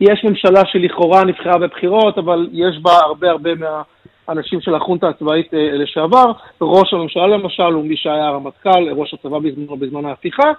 יש 0.00 0.24
ממשלה 0.24 0.60
שלכאורה 0.66 1.24
נבחרה 1.24 1.58
בבחירות, 1.58 2.18
אבל 2.18 2.48
יש 2.52 2.78
בה 2.82 2.92
הרבה 2.92 3.30
הרבה 3.30 3.50
מהאנשים 3.54 4.60
של 4.60 4.74
החונטה 4.74 5.08
הצבאית 5.08 5.54
אה, 5.54 5.70
לשעבר. 5.72 6.32
ראש 6.60 6.94
הממשלה 6.94 7.26
למשל 7.26 7.62
הוא 7.62 7.84
מי 7.84 7.96
שהיה 7.96 8.26
הרמטכ"ל, 8.26 8.88
ראש 8.96 9.14
הצבא 9.14 9.38
בזמן, 9.38 9.78
בזמן 9.78 10.04
ההפיכה. 10.04 10.52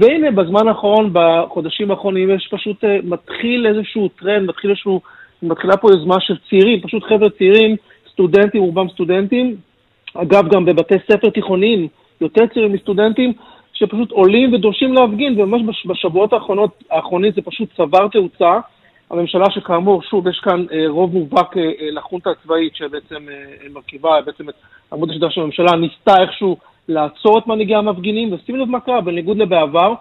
והנה, 0.00 0.30
בזמן 0.30 0.68
האחרון, 0.68 1.10
בחודשים 1.12 1.90
האחרונים, 1.90 2.30
יש 2.30 2.48
פשוט, 2.50 2.84
uh, 2.84 2.86
מתחיל 3.04 3.66
איזשהו 3.66 4.08
טרנד, 4.08 4.48
מתחיל 4.48 4.70
איזשהו, 4.70 5.00
מתחילה 5.42 5.76
פה 5.76 5.88
יוזמה 5.90 6.20
של 6.20 6.36
צעירים, 6.48 6.80
פשוט 6.80 7.02
חבר'ה 7.02 7.30
צעירים, 7.30 7.76
סטודנטים, 8.12 8.62
רובם 8.62 8.88
סטודנטים, 8.88 9.56
אגב 10.14 10.48
גם 10.48 10.64
בבתי 10.64 10.94
ספר 11.10 11.30
תיכוניים, 11.30 11.88
יותר 12.20 12.46
צעירים 12.46 12.72
מסטודנטים, 12.72 13.32
שפשוט 13.72 14.10
עולים 14.10 14.52
ודורשים 14.52 14.94
להפגין, 14.94 15.40
וממש 15.40 15.86
בשבועות 15.86 16.32
האחרונות, 16.32 16.82
האחרונים 16.90 17.32
זה 17.32 17.42
פשוט 17.42 17.68
צבר 17.76 18.08
תאוצה. 18.08 18.58
הממשלה 19.10 19.50
שכאמור, 19.50 20.02
שוב, 20.02 20.28
יש 20.28 20.40
כאן 20.44 20.66
אה, 20.72 20.84
רוב 20.88 21.12
מובהק 21.12 21.56
אה, 21.56 21.62
אה, 21.62 21.90
לחונטה 21.90 22.30
הצבאית 22.30 22.76
שבעצם 22.76 23.28
אה, 23.28 23.68
מרכיבה 23.74 24.20
בעצם 24.26 24.48
את 24.48 24.54
עמוד 24.92 25.10
השדרה 25.10 25.30
של 25.30 25.40
הממשלה, 25.40 25.76
ניסתה 25.76 26.22
איכשהו 26.22 26.56
לעצור 26.88 27.38
את 27.38 27.46
מנהיגי 27.46 27.74
המפגינים, 27.74 28.32
ושימו 28.32 28.58
לב 28.58 28.68
מה 28.68 28.80
קרה, 28.80 29.00
בניגוד 29.00 29.38
לבעבר, 29.38 29.94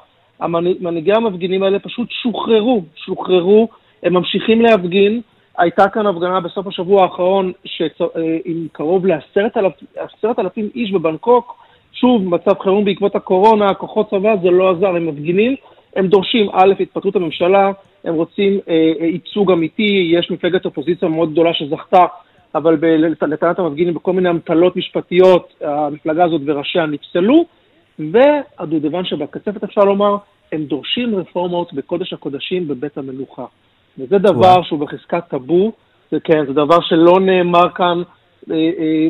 מנהיגי 0.79 1.13
המפגינים 1.13 1.63
האלה 1.63 1.79
פשוט 1.79 2.11
שוחררו, 2.11 2.83
שוחררו, 2.95 3.67
הם 4.03 4.13
ממשיכים 4.13 4.61
להפגין. 4.61 5.21
הייתה 5.57 5.89
כאן 5.89 6.07
הפגנה 6.07 6.39
בסוף 6.39 6.67
השבוע 6.67 7.03
האחרון 7.03 7.51
שצ... 7.65 8.01
אה, 8.01 8.07
עם 8.45 8.67
קרוב 8.71 9.05
לעשרת 9.05 9.57
אלפים 10.39 10.69
איש 10.75 10.91
בבנקוק, 10.91 11.63
שוב, 11.93 12.29
מצב 12.29 12.59
חירום 12.63 12.85
בעקבות 12.85 13.15
הקורונה, 13.15 13.73
כוחות 13.73 14.09
צבא, 14.09 14.35
זה 14.43 14.49
לא 14.49 14.71
עזר, 14.71 14.87
הם 14.87 15.07
מפגינים, 15.07 15.55
הם 15.95 16.07
דורשים 16.07 16.49
א', 16.53 16.73
התפטרות 16.79 17.15
הממשלה, 17.15 17.71
הם 18.03 18.15
רוצים 18.15 18.59
אה, 18.69 18.91
אה, 19.01 19.05
ייצוג 19.05 19.51
אמיתי, 19.51 20.11
יש 20.13 20.31
מפלגת 20.31 20.65
אופוזיציה 20.65 21.07
מאוד 21.07 21.31
גדולה 21.31 21.53
שזכתה, 21.53 22.05
אבל 22.55 22.77
לטענת 23.27 23.59
המפגינים 23.59 23.93
בכל 23.93 24.13
מיני 24.13 24.29
אמתלות 24.29 24.75
משפטיות, 24.75 25.53
המפלגה 25.61 26.23
הזאת 26.23 26.41
וראשיה 26.45 26.85
נפסלו, 26.85 27.45
והדודבן 27.99 29.05
שבקצפת 29.05 29.63
אפשר 29.63 29.81
לומר, 29.81 30.17
הם 30.51 30.63
דורשים 30.65 31.15
רפורמות 31.15 31.73
בקודש 31.73 32.13
הקודשים 32.13 32.67
בבית 32.67 32.97
המלוכה. 32.97 33.45
וזה 33.97 34.17
דבר 34.17 34.63
שהוא 34.63 34.79
בחזקת 34.79 35.23
טאבו, 35.29 35.71
זה 36.11 36.19
כן, 36.19 36.45
זה 36.45 36.53
דבר 36.53 36.81
שלא 36.81 37.19
נאמר 37.21 37.69
כאן, 37.75 38.01
אה, 38.51 38.55
אה, 38.55 39.07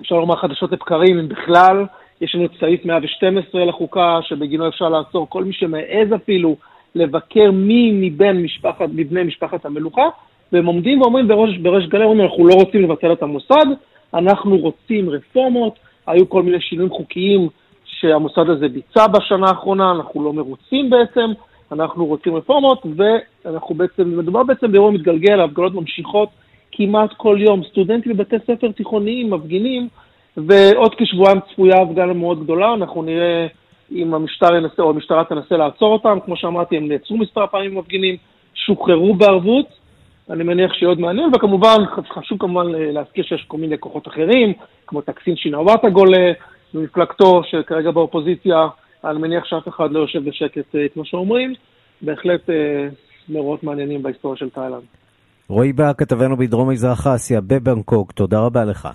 אפשר 0.00 0.14
לומר 0.14 0.36
חדשות 0.36 0.72
לבקרים, 0.72 1.18
אם 1.18 1.28
בכלל, 1.28 1.84
יש 2.20 2.34
לנו 2.34 2.44
את 2.44 2.50
סעיף 2.60 2.84
112 2.84 3.64
לחוקה, 3.64 4.18
שבגינו 4.22 4.68
אפשר 4.68 4.88
לעצור 4.88 5.30
כל 5.30 5.44
מי 5.44 5.52
שמעז 5.52 6.14
אפילו 6.14 6.56
לבקר 6.94 7.50
מי 7.52 7.90
מבין 7.92 8.42
משפחת, 8.42 8.88
מבני 8.94 9.22
משפחת 9.22 9.64
המלוכה, 9.64 10.08
והם 10.52 10.66
עומדים 10.66 11.00
ואומרים 11.00 11.28
בראש, 11.28 11.56
בראש 11.56 11.86
גלי, 11.86 12.04
אומרים, 12.04 12.20
אנחנו 12.20 12.46
לא 12.46 12.54
רוצים 12.54 12.82
לבטל 12.82 13.12
את 13.12 13.22
המוסד, 13.22 13.66
אנחנו 14.14 14.56
רוצים 14.56 15.10
רפורמות, 15.10 15.78
היו 16.06 16.28
כל 16.28 16.42
מיני 16.42 16.60
שינויים 16.60 16.92
חוקיים 16.92 17.48
שהמוסד 17.84 18.50
הזה 18.50 18.68
ביצע 18.68 19.06
בשנה 19.06 19.48
האחרונה, 19.48 19.90
אנחנו 19.90 20.24
לא 20.24 20.32
מרוצים 20.32 20.90
בעצם, 20.90 21.30
אנחנו 21.72 22.06
רוצים 22.06 22.36
רפורמות, 22.36 22.86
ואנחנו 22.96 23.74
בעצם, 23.74 24.18
מדובר 24.18 24.42
בעצם 24.42 24.72
באירוע 24.72 24.90
מתגלגל, 24.90 25.40
ההפגנות 25.40 25.74
ממשיכות 25.74 26.28
כמעט 26.72 27.10
כל 27.16 27.38
יום. 27.40 27.62
סטודנטים 27.70 28.12
בבתי 28.12 28.36
ספר 28.46 28.72
תיכוניים 28.72 29.30
מפגינים, 29.30 29.88
ועוד 30.36 30.94
כשבועיים 30.94 31.40
צפויה 31.52 31.82
הפגנה 31.82 32.12
מאוד 32.12 32.42
גדולה, 32.42 32.74
אנחנו 32.74 33.02
נראה 33.02 33.46
אם 33.92 34.14
המשטר 34.14 34.54
ינסה, 34.54 34.82
או 34.82 34.90
המשטרה 34.90 35.24
תנסה 35.24 35.56
לעצור 35.56 35.92
אותם. 35.92 36.18
כמו 36.24 36.36
שאמרתי, 36.36 36.76
הם 36.76 36.88
נעצרו 36.88 37.16
מספר 37.16 37.46
פעמים 37.46 37.78
מפגינים, 37.78 38.16
שוחררו 38.54 39.14
בערבות, 39.14 39.66
אני 40.30 40.44
מניח 40.44 40.72
שיהיה 40.72 40.88
עוד 40.88 41.00
מעניין, 41.00 41.30
וכמובן, 41.34 41.76
חשוב 42.14 42.38
כמובן 42.38 42.66
להזכיר 42.68 43.24
שיש 43.24 43.44
כל 43.48 43.56
מיני 43.56 43.78
כוחות 43.78 44.08
אחרים, 44.08 44.52
כמו 44.86 45.00
טקסין 45.00 45.36
שינאוואטה 45.36 45.88
גולה, 45.90 46.32
ממפלגתו, 46.74 47.42
שכרגע 47.44 47.90
באופוזיציה, 47.90 48.66
אני 49.04 49.18
מניח 49.18 49.44
שאף 49.44 49.68
אחד 49.68 49.92
לא 49.92 49.98
יושב 49.98 50.24
בשקט 50.24 50.74
אה, 50.74 50.86
כמו 50.94 51.04
שאומרים, 51.04 51.54
בהחלט 52.02 52.50
אה, 52.50 52.88
מאורעות 53.28 53.62
מעניינים 53.62 54.02
בהיסטוריה 54.02 54.36
של 54.36 54.50
תאילנד. 54.50 54.82
רועי 55.48 55.72
בר, 55.72 55.92
כתבנו 55.98 56.36
בדרום 56.36 56.70
מזרח 56.70 57.06
אסיה, 57.06 57.40
בבנקוק, 57.40 58.12
תודה 58.12 58.40
רבה 58.40 58.64
לך. 58.64 58.88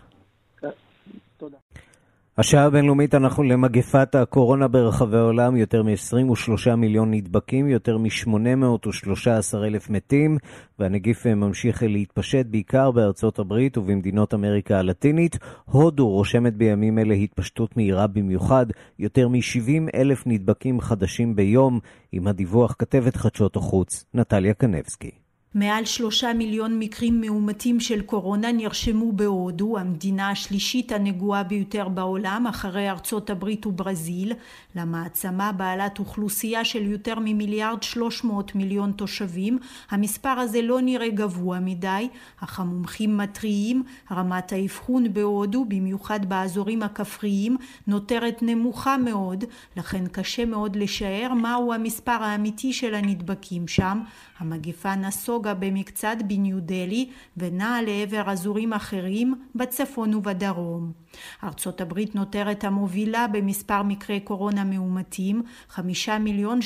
השעה 2.38 2.66
הבינלאומית 2.66 3.16
אנחנו 3.16 3.44
למגפת 3.44 4.16
הקורונה 4.16 4.68
ברחבי 4.68 5.18
העולם, 5.18 5.56
יותר 5.56 5.84
מ-23 5.84 6.76
מיליון 6.76 7.14
נדבקים, 7.14 7.68
יותר 7.68 7.98
מ-813 7.98 9.58
אלף 9.64 9.90
מתים, 9.90 10.38
והנגיף 10.80 11.26
ממשיך 11.28 11.84
להתפשט 11.84 12.46
בעיקר 12.46 12.92
בארצות 12.92 13.40
הברית 13.40 13.78
ובמדינות 13.78 14.34
אמריקה 14.34 14.80
הלטינית. 14.80 15.38
הודו 15.66 16.10
רושמת 16.10 16.54
בימים 16.54 17.00
אלה 17.00 17.14
התפשטות 17.14 17.78
מהירה 17.78 18.08
במיוחד, 18.08 18.66
יותר 19.00 19.28
מ-70 19.28 19.96
אלף 19.96 20.24
נדבקים 20.28 20.82
חדשים 20.82 21.36
ביום, 21.36 21.80
עם 22.12 22.28
הדיווח 22.28 22.76
כתבת 22.80 23.16
חדשות 23.16 23.56
החוץ, 23.56 24.06
נטליה 24.14 24.54
קנבסקי. 24.54 25.23
מעל 25.56 25.86
שלושה 25.86 26.34
מיליון 26.34 26.80
מקרים 26.80 27.22
מאומתים 27.22 27.80
של 27.80 28.02
קורונה 28.02 28.52
נרשמו 28.52 29.12
בהודו, 29.12 29.78
המדינה 29.78 30.30
השלישית 30.30 30.92
הנגועה 30.92 31.44
ביותר 31.44 31.88
בעולם 31.90 32.48
אחרי 32.50 32.90
ארצות 32.90 33.30
הברית 33.30 33.66
וברזיל, 33.66 34.34
למעצמה 34.76 35.52
בעלת 35.52 36.00
אוכלוסייה 36.00 36.66
של 36.66 36.82
יותר 36.92 37.14
ממיליארד 37.20 37.84
שלוש 37.84 38.24
מאות 38.24 38.56
מיליון 38.56 38.92
תושבים. 38.92 39.58
המספר 39.90 40.30
הזה 40.30 40.62
לא 40.62 40.82
נראה 40.82 41.10
גבוה 41.10 41.60
מדי, 41.60 42.08
אך 42.40 42.60
המומחים 42.60 43.18
מתריעים, 43.18 43.84
רמת 44.12 44.52
האבחון 44.52 45.14
בהודו, 45.14 45.66
במיוחד 45.66 46.30
באזורים 46.30 46.84
הכפריים, 46.84 47.58
נותרת 47.88 48.40
נמוכה 48.42 48.98
מאוד, 48.98 49.44
לכן 49.78 50.08
קשה 50.08 50.46
מאוד 50.46 50.76
לשער 50.76 51.34
מהו 51.34 51.74
המספר 51.74 52.24
האמיתי 52.24 52.74
של 52.74 52.96
הנדבקים 52.96 53.68
שם. 53.68 54.00
המגפה 54.44 54.96
נסוגה 54.96 55.54
במקצת 55.54 56.18
בניו 56.28 56.60
דלי 56.60 57.10
ונעה 57.38 57.82
לעבר 57.82 58.32
אזורים 58.32 58.74
אחרים 58.74 59.36
בצפון 59.56 60.14
ובדרום. 60.14 61.03
ארצות 61.44 61.82
הברית 61.82 62.16
נותרת 62.16 62.64
המובילה 62.64 63.28
במספר 63.28 63.84
מקרי 63.84 64.20
קורונה 64.20 64.64
מאומתים, 64.64 65.44
חמישה 65.70 66.18
מיליון 66.18 66.60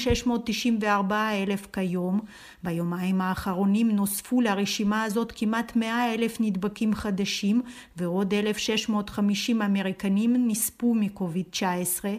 אלף 1.48 1.68
כיום. 1.74 2.20
ביומיים 2.64 3.22
האחרונים 3.22 3.92
נוספו 3.92 4.42
לרשימה 4.42 5.04
הזאת 5.04 5.34
כמעט 5.36 5.76
מאה 5.76 6.14
אלף 6.14 6.38
נדבקים 6.40 6.94
חדשים 6.94 7.62
ועוד 7.98 8.34
אלף 8.34 8.58
שש 8.58 8.90
מאות 8.90 9.10
חמישים 9.10 9.62
אמריקנים 9.62 10.48
נספו 10.48 10.94
מקוביד 10.96 11.46
19. 11.50 12.12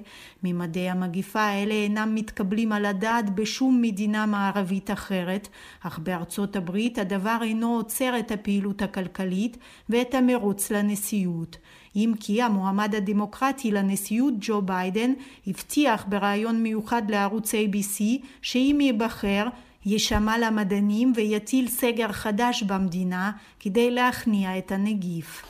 ממדי 0.43 0.88
המגיפה 0.88 1.41
האלה 1.41 1.75
אינם 1.75 2.14
מתקבלים 2.14 2.73
על 2.73 2.85
הדעת 2.85 3.35
בשום 3.35 3.83
מדינה 3.83 4.27
מערבית 4.27 4.91
אחרת, 4.91 5.49
אך 5.81 5.99
בארצות 5.99 6.57
הברית 6.57 6.99
הדבר 6.99 7.38
אינו 7.43 7.75
עוצר 7.77 8.19
את 8.19 8.31
הפעילות 8.31 8.83
הכלכלית 8.83 9.57
ואת 9.88 10.14
המרוץ 10.14 10.71
לנשיאות. 10.71 11.57
אם 11.96 12.12
כי 12.20 12.42
המועמד 12.42 12.94
הדמוקרטי 12.94 13.70
לנשיאות 13.70 14.35
ג'ו 14.40 14.62
ביידן 14.62 15.12
הבטיח 15.46 16.05
בריאיון 16.09 16.62
מיוחד 16.62 17.03
לערוץ 17.11 17.55
ABC 17.55 18.03
שאם 18.42 18.79
ייבחר 18.81 19.46
יישמע 19.87 20.38
למדענים 20.38 21.12
ויטיל 21.16 21.68
סגר 21.68 22.12
חדש 22.12 22.62
במדינה 22.62 23.31
כדי 23.61 23.90
להכניע 23.90 24.59
את 24.59 24.72
הנגיף. 24.72 25.44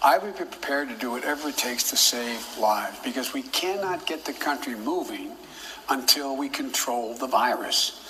Until 5.91 6.37
we 6.37 6.49
control 6.51 7.15
the 7.15 7.27
virus. 7.27 8.08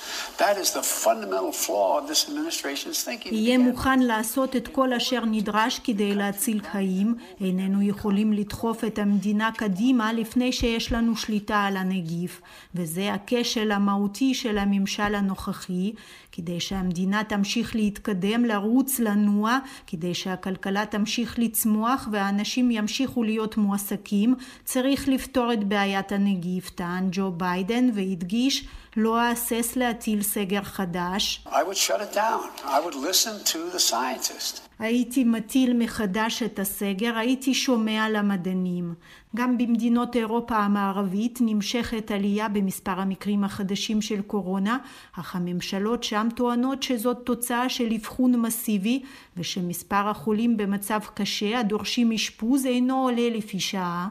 יהיה 3.31 3.59
מוכן 3.59 4.01
לעשות 4.01 4.57
את 4.57 4.69
כל 4.69 4.93
אשר 4.93 5.25
נדרש 5.25 5.79
כדי 5.79 6.15
להציל 6.15 6.61
חיים. 6.73 7.15
איננו 7.41 7.83
יכולים 7.83 8.33
לדחוף 8.33 8.85
את 8.85 8.99
המדינה 8.99 9.51
קדימה 9.57 10.13
לפני 10.13 10.53
שיש 10.53 10.93
לנו 10.93 11.17
שליטה 11.17 11.65
על 11.65 11.77
הנגיף. 11.77 12.41
וזה 12.75 13.13
הכשל 13.13 13.73
המהותי 13.73 14.35
של 14.35 14.59
הממשל 14.59 15.15
הנוכחי. 15.15 15.93
כדי 16.33 16.61
שהמדינה 16.61 17.25
תמשיך 17.25 17.77
להתקדם, 17.77 18.45
לרוץ, 18.45 18.99
לנוע, 18.99 19.59
כדי 19.87 20.15
שהכלכלה 20.15 20.87
תמשיך 20.87 21.39
לצמוח 21.39 22.09
והאנשים 22.13 22.71
ימשיכו 22.71 23.23
להיות 23.23 23.57
מועסקים, 23.57 24.35
צריך 24.65 25.09
לפתור 25.09 25.53
את 25.53 25.65
בעיית 25.65 26.13
הנגיף, 26.13 26.71
טען 26.71 27.09
ג'ו 27.13 27.31
ביידן 27.31 27.91
והדגיש 27.95 28.69
לא 28.97 29.21
אהסס 29.21 29.77
להטיל 29.77 30.23
סגר 30.23 30.63
חדש. 30.63 31.45
I 31.47 31.51
would 31.51 31.77
shut 31.77 32.01
it 32.01 32.15
down. 32.15 32.65
I 32.65 32.81
would 32.85 32.95
listen 32.95 33.45
to 33.53 33.77
the 33.77 33.91
scientists. 33.91 34.61
הייתי 34.79 35.25
מטיל 35.25 35.77
מחדש 35.79 36.43
את 36.43 36.59
הסגר, 36.59 37.17
הייתי 37.17 37.55
שומע 37.55 38.09
למדענים. 38.09 38.95
גם 39.37 39.59
במדינות 39.59 40.17
אירופה 40.17 40.57
המערבית 40.57 41.39
נמשכת 41.41 42.11
עלייה 42.11 42.49
במספר 42.49 43.01
המקרים 43.01 43.45
החדשים 43.45 44.03
של 44.03 44.23
קורונה, 44.23 44.79
אך 45.13 45.37
הממשלות 45.37 46.05
שם 46.05 46.29
טוענות 46.37 46.83
שזאת 46.83 47.17
תוצאה 47.25 47.69
של 47.69 47.93
אבחון 47.93 48.37
מסיבי 48.41 49.03
ושמספר 49.37 50.09
החולים 50.09 50.57
במצב 50.57 51.01
קשה 51.15 51.61
הדורשים 51.61 52.13
אשפוז 52.13 52.67
אינו 52.67 53.03
עולה 53.03 53.29
לפי 53.31 53.61
שעה. 53.61 54.09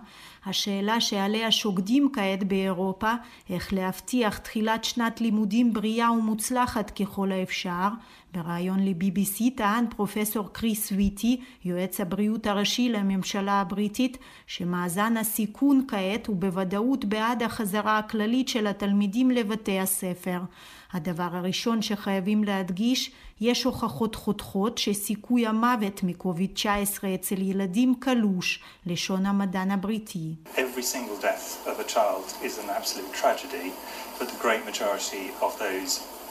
השאלה 0.48 1.02
שעליה 1.02 1.52
שוקדים 1.52 2.10
כעת 2.14 2.44
באירופה, 2.44 3.14
איך 3.50 3.74
להבטיח 3.74 4.38
תחילת 4.38 4.84
שנת 4.84 5.22
לימודים 5.22 5.74
בריאה 5.74 6.12
ומוצלחת 6.12 6.92
ככל 6.92 7.32
האפשר, 7.32 7.88
בריאיון 8.34 8.86
ל-BBC 8.86 9.44
טען 9.56 9.86
פרופסור 9.90 10.50
קריס 10.52 10.92
ויטי, 10.92 11.42
יועץ 11.66 12.02
הבריאות 12.02 12.48
הראשי 12.48 12.90
לממשלה 12.90 13.62
הבריטית, 13.62 14.18
שמאזן 14.48 15.18
הסיכון 15.18 15.86
כעת 15.88 16.28
הוא 16.28 16.36
בוודאות 16.36 17.06
בעד 17.06 17.44
החזרה 17.44 17.98
הכללית 17.98 18.48
של 18.48 18.68
התלמידים 18.68 19.32
לבתי 19.32 19.80
הספר. 19.80 20.40
הדבר 20.94 21.30
הראשון 21.32 21.82
שחייבים 21.82 22.44
להדגיש, 22.44 23.12
יש 23.42 23.64
הוכחות 23.64 24.16
חותכות 24.16 24.78
שסיכוי 24.78 25.48
המוות 25.48 26.04
מקוביד-19 26.04 27.06
אצל 27.16 27.42
ילדים 27.42 27.96
קלוש, 28.00 28.60
לשון 28.86 29.26
המדען 29.26 29.72
הבריטי. 29.72 30.36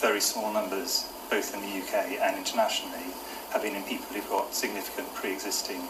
Very 0.02 0.20
small 0.20 0.52
numbers, 0.52 0.92
both 1.30 1.54
in 1.54 1.60
the 1.66 1.72
UK 1.82 1.94
and 2.24 2.36
internationally, 2.42 3.08
have 3.52 3.62
been 3.62 3.76
in 3.76 3.82
people 3.84 4.08
who've 4.14 4.28
got 4.28 4.54
significant 4.54 5.08
pre-existing 5.14 5.82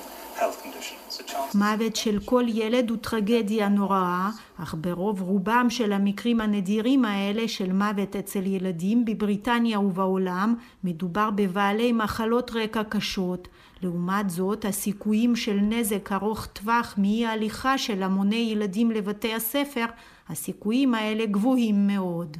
מוות 1.55 1.97
של 1.97 2.18
כל 2.24 2.45
ילד 2.49 2.91
הוא 2.91 2.99
טרגדיה 2.99 3.68
נוראה, 3.68 4.30
אך 4.62 4.74
ברוב 4.80 5.22
רובם 5.22 5.66
של 5.70 5.93
המקרים 5.93 6.41
הנדירים 6.41 7.05
האלה 7.05 7.49
של 7.49 7.72
מוות 7.72 8.16
אצל 8.16 8.47
ילדים 8.47 9.05
בבריטניה 9.05 9.80
ובעולם 9.80 10.55
מדובר 10.84 11.30
בבעלי 11.30 11.93
מחלות 11.93 12.51
רקע 12.55 12.84
קשות. 12.84 13.49
לעומת 13.82 14.30
זאת, 14.30 14.64
הסיכויים 14.64 15.37
של 15.37 15.59
נזק 15.61 16.12
ארוך 16.12 16.47
טווח 16.47 16.95
מאי 16.99 17.26
הליכה 17.26 17.78
של 17.78 18.03
המוני 18.03 18.49
ילדים 18.53 18.91
לבתי 18.91 19.34
הספר, 19.34 19.87
הסיכויים 20.28 20.95
האלה 20.95 21.26
גבוהים 21.26 21.87
מאוד. 21.87 22.37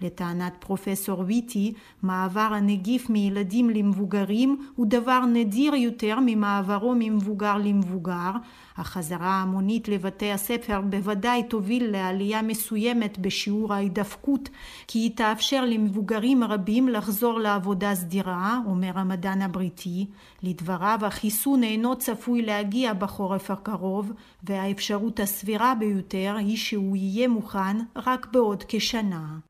לטענת 0.00 0.52
פרופסור 0.58 1.24
ויטי, 1.26 1.72
מעבר 2.02 2.40
הנגיף 2.40 3.10
מילדים 3.10 3.70
למבוגרים 3.70 4.66
הוא 4.76 4.86
דבר 4.88 5.20
נדיר 5.24 5.74
יותר 5.74 6.18
ממעברו 6.26 6.94
ממבוגר 6.98 7.56
למבוגר. 7.56 8.30
החזרה 8.76 9.28
ההמונית 9.28 9.88
לבתי 9.88 10.32
הספר 10.32 10.80
בוודאי 10.80 11.42
תוביל 11.42 11.90
לעלייה 11.90 12.42
מסוימת 12.42 13.18
בשיעור 13.18 13.74
ההידפקות, 13.74 14.48
כי 14.86 14.98
היא 14.98 15.10
תאפשר 15.16 15.64
למבוגרים 15.64 16.44
רבים 16.44 16.88
לחזור 16.88 17.40
לעבודה 17.40 17.94
סדירה, 17.94 18.58
אומר 18.66 18.98
המדען 18.98 19.42
הבריטי. 19.42 20.06
לדבריו, 20.42 20.98
החיסון 21.02 21.62
אינו 21.62 21.96
צפוי 21.96 22.42
להגיע 22.42 22.92
בחורף 22.92 23.50
הקרוב, 23.50 24.12
והאפשרות 24.44 25.20
הסבירה 25.20 25.74
ביותר 25.74 26.36
היא 26.38 26.56
שהוא 26.56 26.96
יהיה 26.96 27.28
מוכן 27.28 27.76
רק 27.96 28.26
בעוד 28.32 28.64
כשנה. 28.68 29.45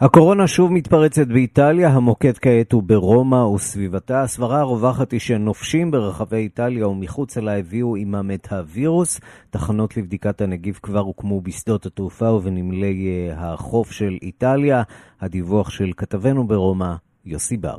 הקורונה 0.00 0.48
שוב 0.48 0.72
מתפרצת 0.72 1.26
באיטליה, 1.26 1.88
המוקד 1.88 2.38
כעת 2.38 2.72
הוא 2.72 2.82
ברומא 2.82 3.36
וסביבתה. 3.36 4.22
הסברה 4.22 4.60
הרווחת 4.60 5.12
היא 5.12 5.20
שנופשים 5.20 5.90
ברחבי 5.90 6.36
איטליה 6.36 6.88
ומחוצה 6.88 7.40
לה 7.40 7.58
הביאו 7.58 7.96
עמם 7.96 8.30
את 8.34 8.52
הווירוס. 8.52 9.20
תחנות 9.50 9.96
לבדיקת 9.96 10.40
הנגיף 10.40 10.78
כבר 10.82 11.00
הוקמו 11.00 11.40
בשדות 11.40 11.86
התעופה 11.86 12.30
ובנמלי 12.30 13.08
אה, 13.08 13.52
החוף 13.52 13.90
של 13.90 14.18
איטליה. 14.22 14.82
הדיווח 15.20 15.70
של 15.70 15.90
כתבנו 15.96 16.46
ברומא, 16.46 16.94
יוסי 17.24 17.56
בר. 17.56 17.78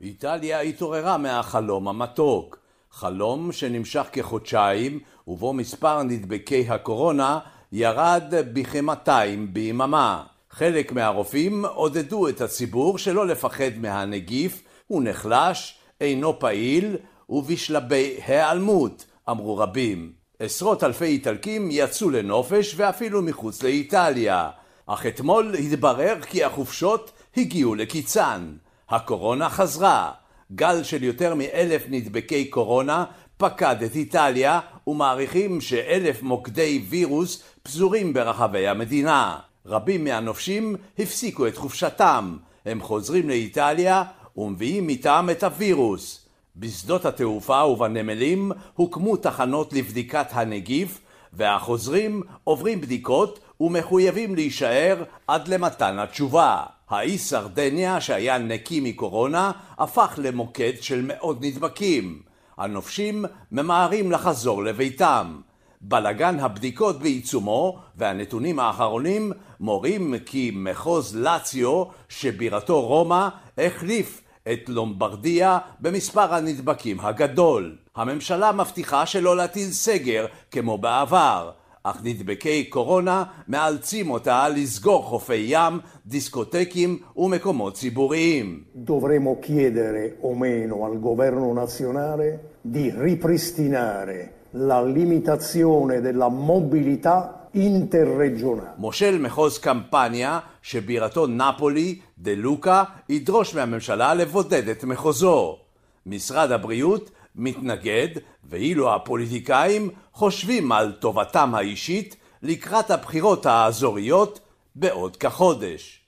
איטליה 0.00 0.60
התעוררה 0.60 1.18
מהחלום 1.18 1.88
המתוק. 1.88 2.58
חלום 2.90 3.52
שנמשך 3.52 4.06
כחודשיים, 4.12 4.98
ובו 5.28 5.52
מספר 5.52 6.02
נדבקי 6.02 6.68
הקורונה 6.68 7.38
ירד 7.72 8.34
בכ-200 8.52 9.10
ביממה. 9.52 10.35
חלק 10.58 10.92
מהרופאים 10.92 11.64
עודדו 11.64 12.28
את 12.28 12.40
הציבור 12.40 12.98
שלא 12.98 13.26
לפחד 13.26 13.78
מהנגיף, 13.78 14.62
הוא 14.86 15.02
נחלש, 15.02 15.78
אינו 16.00 16.38
פעיל 16.38 16.96
ובשלבי 17.28 18.16
היעלמות, 18.26 19.04
אמרו 19.30 19.56
רבים. 19.56 20.12
עשרות 20.38 20.84
אלפי 20.84 21.04
איטלקים 21.04 21.68
יצאו 21.70 22.10
לנופש 22.10 22.74
ואפילו 22.76 23.22
מחוץ 23.22 23.62
לאיטליה, 23.62 24.50
אך 24.86 25.06
אתמול 25.06 25.54
התברר 25.54 26.16
כי 26.22 26.44
החופשות 26.44 27.10
הגיעו 27.36 27.74
לקיצן. 27.74 28.52
הקורונה 28.88 29.48
חזרה. 29.48 30.12
גל 30.52 30.82
של 30.82 31.02
יותר 31.02 31.34
מאלף 31.34 31.82
נדבקי 31.88 32.44
קורונה 32.44 33.04
פקד 33.36 33.82
את 33.82 33.94
איטליה 33.94 34.60
ומעריכים 34.86 35.60
שאלף 35.60 36.22
מוקדי 36.22 36.84
וירוס 36.88 37.42
פזורים 37.62 38.12
ברחבי 38.12 38.68
המדינה. 38.68 39.38
רבים 39.66 40.04
מהנופשים 40.04 40.76
הפסיקו 40.98 41.46
את 41.46 41.56
חופשתם. 41.56 42.36
הם 42.66 42.80
חוזרים 42.80 43.28
לאיטליה 43.28 44.02
ומביאים 44.36 44.88
איתם 44.88 45.28
את 45.30 45.42
הווירוס. 45.42 46.26
בשדות 46.56 47.04
התעופה 47.04 47.64
ובנמלים 47.64 48.52
הוקמו 48.74 49.16
תחנות 49.16 49.72
לבדיקת 49.72 50.26
הנגיף, 50.30 51.00
והחוזרים 51.32 52.22
עוברים 52.44 52.80
בדיקות 52.80 53.38
ומחויבים 53.60 54.34
להישאר 54.34 55.04
עד 55.26 55.48
למתן 55.48 55.98
התשובה. 55.98 56.62
האי 56.88 57.18
סרדניה, 57.18 58.00
שהיה 58.00 58.38
נקי 58.38 58.80
מקורונה, 58.80 59.52
הפך 59.78 60.18
למוקד 60.22 60.72
של 60.80 61.02
מאות 61.06 61.36
נדבקים. 61.40 62.22
הנופשים 62.58 63.24
ממהרים 63.52 64.12
לחזור 64.12 64.64
לביתם. 64.64 65.40
בלגן 65.88 66.40
הבדיקות 66.40 66.98
בעיצומו, 67.02 67.78
והנתונים 67.96 68.58
האחרונים 68.58 69.32
מורים 69.60 70.14
כי 70.26 70.52
מחוז 70.54 71.16
לאציו, 71.16 71.84
שבירתו 72.08 72.80
רומא, 72.80 73.28
החליף 73.58 74.22
את 74.52 74.68
לומברדיה 74.68 75.58
במספר 75.80 76.34
הנדבקים 76.34 77.00
הגדול. 77.00 77.76
הממשלה 77.96 78.52
מבטיחה 78.52 79.06
שלא 79.06 79.36
להטיל 79.36 79.70
סגר 79.70 80.26
כמו 80.50 80.78
בעבר, 80.78 81.50
אך 81.82 82.00
נדבקי 82.04 82.64
קורונה 82.64 83.24
מאלצים 83.48 84.10
אותה 84.10 84.48
לסגור 84.48 85.02
חופי 85.02 85.44
ים, 85.48 85.80
דיסקוטקים 86.06 86.98
ומקומות 87.16 87.74
ציבוריים. 87.74 88.64
Dovremo 88.74 89.38
chiedere 89.40 90.16
o 90.20 90.34
meno 90.34 90.84
al 90.84 90.98
governo 90.98 91.52
nazionale 91.52 92.28
di 92.60 92.90
ripristinare 92.90 94.35
la 94.56 94.82
limitazione 94.82 96.00
della 96.00 96.28
mobilità 96.28 97.48
interregionale. 97.52 98.74
מושל 98.78 99.18
מחוז 99.18 99.58
קמפניה, 99.58 100.38
שבירתו 100.62 101.26
נפולי, 101.26 101.98
דה 102.18 102.30
לוקה, 102.36 102.84
ידרוש 103.08 103.54
מהממשלה 103.54 104.14
לבודד 104.14 104.68
את 104.68 104.84
מחוזו. 104.84 105.58
משרד 106.06 106.52
הבריאות 106.52 107.10
מתנגד, 107.34 108.08
ואילו 108.44 108.94
הפוליטיקאים 108.94 109.90
חושבים 110.12 110.72
על 110.72 110.92
טובתם 110.92 111.54
האישית 111.54 112.16
לקראת 112.42 112.90
הבחירות 112.90 113.46
האזוריות 113.46 114.40
בעוד 114.74 115.16
כחודש. 115.16 116.00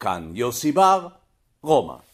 כאן 0.00 0.30
יוסי 0.34 0.72
בר, 0.72 1.08
רומא. 1.62 2.07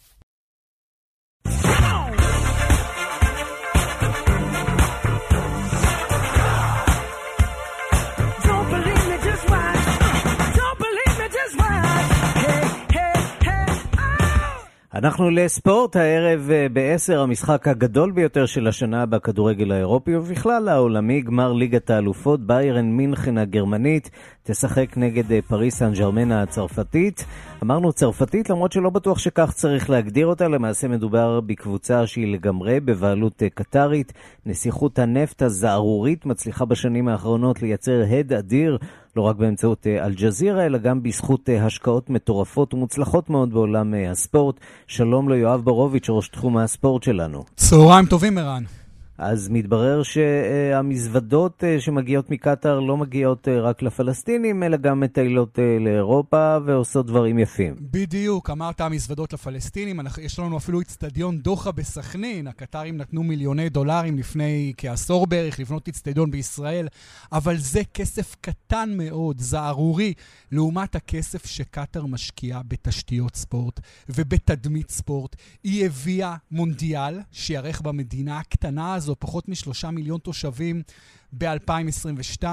אנחנו 14.94 15.30
לספורט, 15.30 15.96
הערב 15.96 16.50
אה, 16.50 16.66
ב-10, 16.72 17.18
המשחק 17.18 17.68
הגדול 17.68 18.12
ביותר 18.12 18.46
של 18.46 18.66
השנה 18.66 19.06
בכדורגל 19.06 19.72
האירופי 19.72 20.16
ובכלל 20.16 20.68
העולמי, 20.68 21.20
גמר 21.20 21.52
ליגת 21.52 21.90
האלופות, 21.90 22.46
ביירן 22.46 22.90
מינכן 22.90 23.38
הגרמנית 23.38 24.10
תשחק 24.46 24.96
נגד 24.96 25.32
אה, 25.32 25.38
פריס 25.48 25.76
סן 25.76 25.92
ג'רמנה 25.92 26.42
הצרפתית. 26.42 27.24
אמרנו 27.62 27.92
צרפתית, 27.92 28.50
למרות 28.50 28.72
שלא 28.72 28.90
בטוח 28.90 29.18
שכך 29.18 29.52
צריך 29.54 29.90
להגדיר 29.90 30.26
אותה, 30.26 30.48
למעשה 30.48 30.88
מדובר 30.88 31.40
בקבוצה 31.40 32.06
שהיא 32.06 32.32
לגמרי 32.32 32.80
בבעלות 32.80 33.42
אה, 33.42 33.48
קטרית. 33.54 34.12
נסיכות 34.46 34.98
הנפט 34.98 35.42
הזערורית 35.42 36.26
מצליחה 36.26 36.64
בשנים 36.64 37.08
האחרונות 37.08 37.62
לייצר 37.62 38.02
הד 38.10 38.32
אדיר 38.32 38.78
לא 39.16 39.22
רק 39.22 39.36
באמצעות 39.36 39.86
אה, 39.86 40.04
אל-ג'זירה, 40.04 40.66
אלא 40.66 40.78
גם 40.78 41.02
בזכות 41.02 41.48
השקעות 41.60 42.10
מטורפות 42.10 42.74
ומוצלחות 42.74 43.30
מאוד 43.30 43.52
בעולם 43.52 43.94
הספורט. 44.10 44.60
שלום 44.86 45.28
ליואב 45.28 45.60
ברוביץ', 45.64 46.06
ראש 46.10 46.28
תחום 46.28 46.56
הספורט 46.56 47.02
שלנו. 47.02 47.44
צהריים 47.56 48.06
טובים, 48.06 48.38
ערן. 48.38 48.62
אז 49.18 49.48
מתברר 49.48 50.02
שהמזוודות 50.02 51.64
אה, 51.64 51.80
שמגיעות 51.80 52.30
מקטאר 52.30 52.80
לא 52.80 52.96
מגיעות 52.96 53.48
אה, 53.48 53.60
רק 53.60 53.82
לפלסטינים, 53.82 54.62
אלא 54.62 54.76
גם 54.76 55.00
מטיילות 55.00 55.58
אה, 55.58 55.76
לאירופה 55.80 56.56
ועושות 56.66 57.06
דברים 57.06 57.38
יפים. 57.38 57.74
בדיוק, 57.80 58.50
אמרת 58.50 58.80
המזוודות 58.80 59.32
לפלסטינים, 59.32 60.00
יש 60.22 60.38
לנו 60.38 60.56
אפילו 60.56 60.80
אצטדיון 60.80 61.38
דוחה 61.38 61.72
בסכנין, 61.72 62.46
הקטרים 62.46 62.96
נתנו 62.96 63.22
מיליוני 63.22 63.68
דולרים 63.68 64.18
לפני 64.18 64.72
כעשור 64.76 65.26
בערך 65.26 65.60
לבנות 65.60 65.88
אצטדיון 65.88 66.30
בישראל, 66.30 66.88
אבל 67.32 67.56
זה 67.56 67.80
כסף 67.94 68.36
קטן 68.40 68.90
מאוד, 68.96 69.40
זערורי, 69.40 70.14
לעומת 70.52 70.94
הכסף 70.94 71.46
שקטאר 71.46 72.06
משקיעה 72.06 72.60
בתשתיות 72.68 73.36
ספורט 73.36 73.80
ובתדמית 74.08 74.90
ספורט. 74.90 75.36
היא 75.64 75.86
הביאה 75.86 76.36
מונדיאל 76.50 77.20
שיארך 77.32 77.80
במדינה 77.80 78.38
הקטנה 78.38 78.94
הזו, 79.04 79.16
פחות 79.18 79.48
משלושה 79.48 79.90
מיליון 79.90 80.20
תושבים 80.20 80.82
ב-2022. 81.38 82.44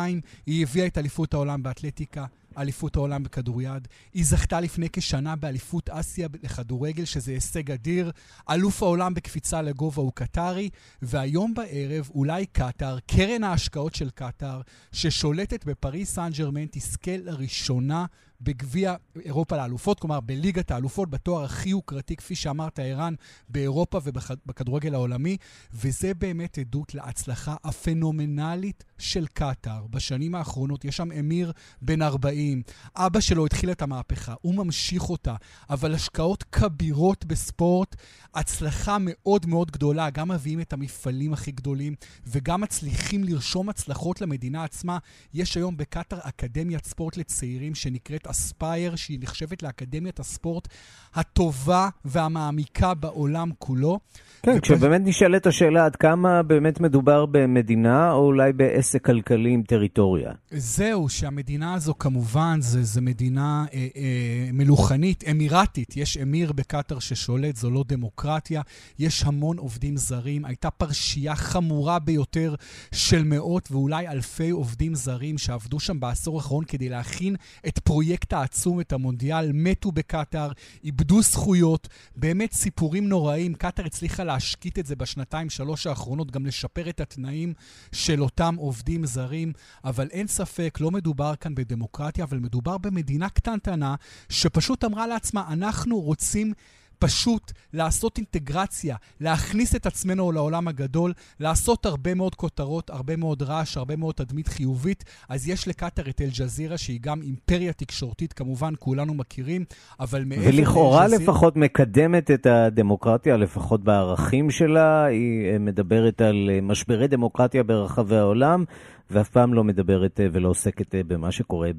היא 0.45 0.63
הביאה 0.63 0.87
את 0.87 0.97
אליפות 0.97 1.33
העולם 1.33 1.63
באתלטיקה. 1.63 2.25
אליפות 2.57 2.95
העולם 2.95 3.23
בכדוריד. 3.23 3.87
היא 4.13 4.25
זכתה 4.25 4.59
לפני 4.59 4.87
כשנה 4.93 5.35
באליפות 5.35 5.89
אסיה 5.89 6.27
לכדורגל, 6.43 7.05
שזה 7.05 7.31
הישג 7.31 7.71
אדיר. 7.71 8.11
אלוף 8.49 8.83
העולם 8.83 9.13
בקפיצה 9.13 9.61
לגובה 9.61 10.01
הוא 10.01 10.11
קטרי, 10.15 10.69
והיום 11.01 11.53
בערב 11.53 12.09
אולי 12.13 12.45
קטאר, 12.45 12.97
קרן 12.99 13.43
ההשקעות 13.43 13.95
של 13.95 14.09
קטאר, 14.09 14.61
ששולטת 14.91 15.65
בפריס 15.65 16.13
סן 16.13 16.29
ג'רמן, 16.37 16.65
תזכה 16.71 17.17
לראשונה 17.17 18.05
בגביע 18.41 18.95
אירופה 19.25 19.57
לאלופות, 19.57 19.99
כלומר 19.99 20.19
בליגת 20.19 20.71
האלופות, 20.71 21.09
בתואר 21.09 21.43
הכי 21.43 21.69
יוקרתי, 21.69 22.15
כפי 22.15 22.35
שאמרת, 22.35 22.79
ערן, 22.79 23.13
באירופה 23.49 23.99
ובכדורגל 24.03 24.93
העולמי, 24.93 25.37
וזה 25.73 26.13
באמת 26.13 26.57
עדות 26.57 26.95
להצלחה 26.95 27.55
הפנומנלית 27.63 28.83
של 28.97 29.27
קטאר. 29.27 29.87
בשנים 29.89 30.35
האחרונות 30.35 30.85
יש 30.85 30.97
שם 30.97 31.11
אמיר 31.11 31.51
בן 31.81 32.01
40, 32.01 32.61
אבא 32.95 33.19
שלו 33.19 33.45
התחיל 33.45 33.71
את 33.71 33.81
המהפכה, 33.81 34.33
הוא 34.41 34.55
ממשיך 34.55 35.09
אותה, 35.09 35.35
אבל 35.69 35.93
השקעות 35.93 36.43
כבירות 36.43 37.25
בספורט, 37.25 37.95
הצלחה 38.33 38.97
מאוד 38.99 39.45
מאוד 39.45 39.71
גדולה, 39.71 40.09
גם 40.09 40.31
מביאים 40.31 40.61
את 40.61 40.73
המפעלים 40.73 41.33
הכי 41.33 41.51
גדולים, 41.51 41.95
וגם 42.27 42.61
מצליחים 42.61 43.23
לרשום 43.23 43.69
הצלחות 43.69 44.21
למדינה 44.21 44.63
עצמה. 44.63 44.97
יש 45.33 45.57
היום 45.57 45.77
בקטאר 45.77 46.19
אקדמיית 46.21 46.85
ספורט 46.85 47.17
לצעירים 47.17 47.75
שנקראת 47.75 48.27
אספייר, 48.31 48.95
שהיא 48.95 49.19
נחשבת 49.21 49.63
לאקדמיית 49.63 50.19
הספורט 50.19 50.67
הטובה 51.15 51.89
והמעמיקה 52.05 52.93
בעולם 52.93 53.49
כולו. 53.59 53.99
כן, 54.43 54.51
ופ... 54.57 54.61
כשבאמת 54.61 55.01
נשאלת 55.03 55.47
השאלה 55.47 55.85
עד 55.85 55.95
כמה 55.95 56.43
באמת 56.43 56.79
מדובר 56.79 57.25
במדינה, 57.25 58.11
או 58.11 58.25
אולי 58.25 58.53
בעסק 58.53 59.05
כלכלי 59.05 59.49
עם 59.49 59.63
טריטוריה. 59.63 60.31
זהו, 60.51 61.09
שהמדינה 61.09 61.73
הזו 61.73 61.93
כמובן, 61.99 62.57
זה, 62.61 62.83
זה 62.83 63.01
מדינה 63.01 63.65
אה, 63.73 63.87
אה, 63.95 64.49
מלוכנית, 64.53 65.23
אמירתית. 65.31 65.97
יש 65.97 66.17
אמיר 66.17 66.51
בקטאר 66.51 66.99
ששולט, 66.99 67.55
זו 67.55 67.69
לא 67.69 67.83
דמוקרטיה. 67.87 68.61
יש 68.99 69.23
המון 69.23 69.57
עובדים 69.57 69.97
זרים. 69.97 70.45
הייתה 70.45 70.69
פרשייה 70.69 71.35
חמורה 71.35 71.99
ביותר 71.99 72.55
של 72.91 73.23
מאות 73.23 73.71
ואולי 73.71 74.07
אלפי 74.07 74.49
עובדים 74.49 74.95
זרים 74.95 75.37
שעבדו 75.37 75.79
שם 75.79 75.99
בעשור 75.99 76.37
האחרון 76.37 76.65
כדי 76.65 76.89
להכין 76.89 77.35
את 77.67 77.79
הפרויקט 78.21 78.33
העצום, 78.33 78.79
את 78.79 78.93
המונדיאל, 78.93 79.51
מתו 79.53 79.91
בקטאר, 79.91 80.51
איבדו 80.83 81.21
זכויות, 81.21 81.87
באמת 82.15 82.51
סיפורים 82.51 83.09
נוראים. 83.09 83.53
קטאר 83.53 83.85
הצליחה 83.85 84.23
להשקיט 84.23 84.79
את 84.79 84.85
זה 84.85 84.95
בשנתיים, 84.95 85.49
שלוש 85.49 85.87
האחרונות, 85.87 86.31
גם 86.31 86.45
לשפר 86.45 86.89
את 86.89 86.99
התנאים 87.01 87.53
של 87.91 88.21
אותם 88.21 88.55
עובדים 88.57 89.05
זרים, 89.05 89.53
אבל 89.83 90.07
אין 90.11 90.27
ספק, 90.27 90.77
לא 90.81 90.91
מדובר 90.91 91.35
כאן 91.35 91.55
בדמוקרטיה, 91.55 92.23
אבל 92.23 92.39
מדובר 92.39 92.77
במדינה 92.77 93.29
קטנטנה 93.29 93.95
שפשוט 94.29 94.83
אמרה 94.83 95.07
לעצמה, 95.07 95.45
אנחנו 95.53 95.99
רוצים... 95.99 96.53
פשוט 97.01 97.51
לעשות 97.73 98.17
אינטגרציה, 98.17 98.95
להכניס 99.19 99.75
את 99.75 99.85
עצמנו 99.85 100.31
לעולם 100.31 100.67
הגדול, 100.67 101.13
לעשות 101.39 101.85
הרבה 101.85 102.13
מאוד 102.13 102.35
כותרות, 102.35 102.89
הרבה 102.89 103.15
מאוד 103.15 103.41
רעש, 103.41 103.77
הרבה 103.77 103.95
מאוד 103.95 104.15
תדמית 104.15 104.47
חיובית. 104.47 105.03
אז 105.29 105.47
יש 105.47 105.67
לקטאר 105.67 106.09
את 106.09 106.21
אל-ג'זירה, 106.21 106.77
שהיא 106.77 106.99
גם 107.01 107.21
אימפריה 107.21 107.73
תקשורתית, 107.73 108.33
כמובן, 108.33 108.73
כולנו 108.79 109.13
מכירים, 109.13 109.65
אבל 109.99 110.23
מעבר 110.23 110.41
לאל-ג'זירה... 110.41 110.69
ולכאורה 110.69 111.07
לפחות 111.07 111.55
מקדמת 111.55 112.31
את 112.31 112.45
הדמוקרטיה, 112.45 113.37
לפחות 113.37 113.83
בערכים 113.83 114.51
שלה. 114.51 115.05
היא 115.05 115.57
מדברת 115.59 116.21
על 116.21 116.49
משברי 116.61 117.07
דמוקרטיה 117.07 117.63
ברחבי 117.63 118.17
העולם, 118.17 118.65
ואף 119.11 119.29
פעם 119.29 119.53
לא 119.53 119.63
מדברת 119.63 120.19
אה, 120.19 120.27
ולא 120.31 120.49
עוסקת 120.49 120.95
אה, 120.95 121.03
במה 121.03 121.31
שקורה 121.31 121.69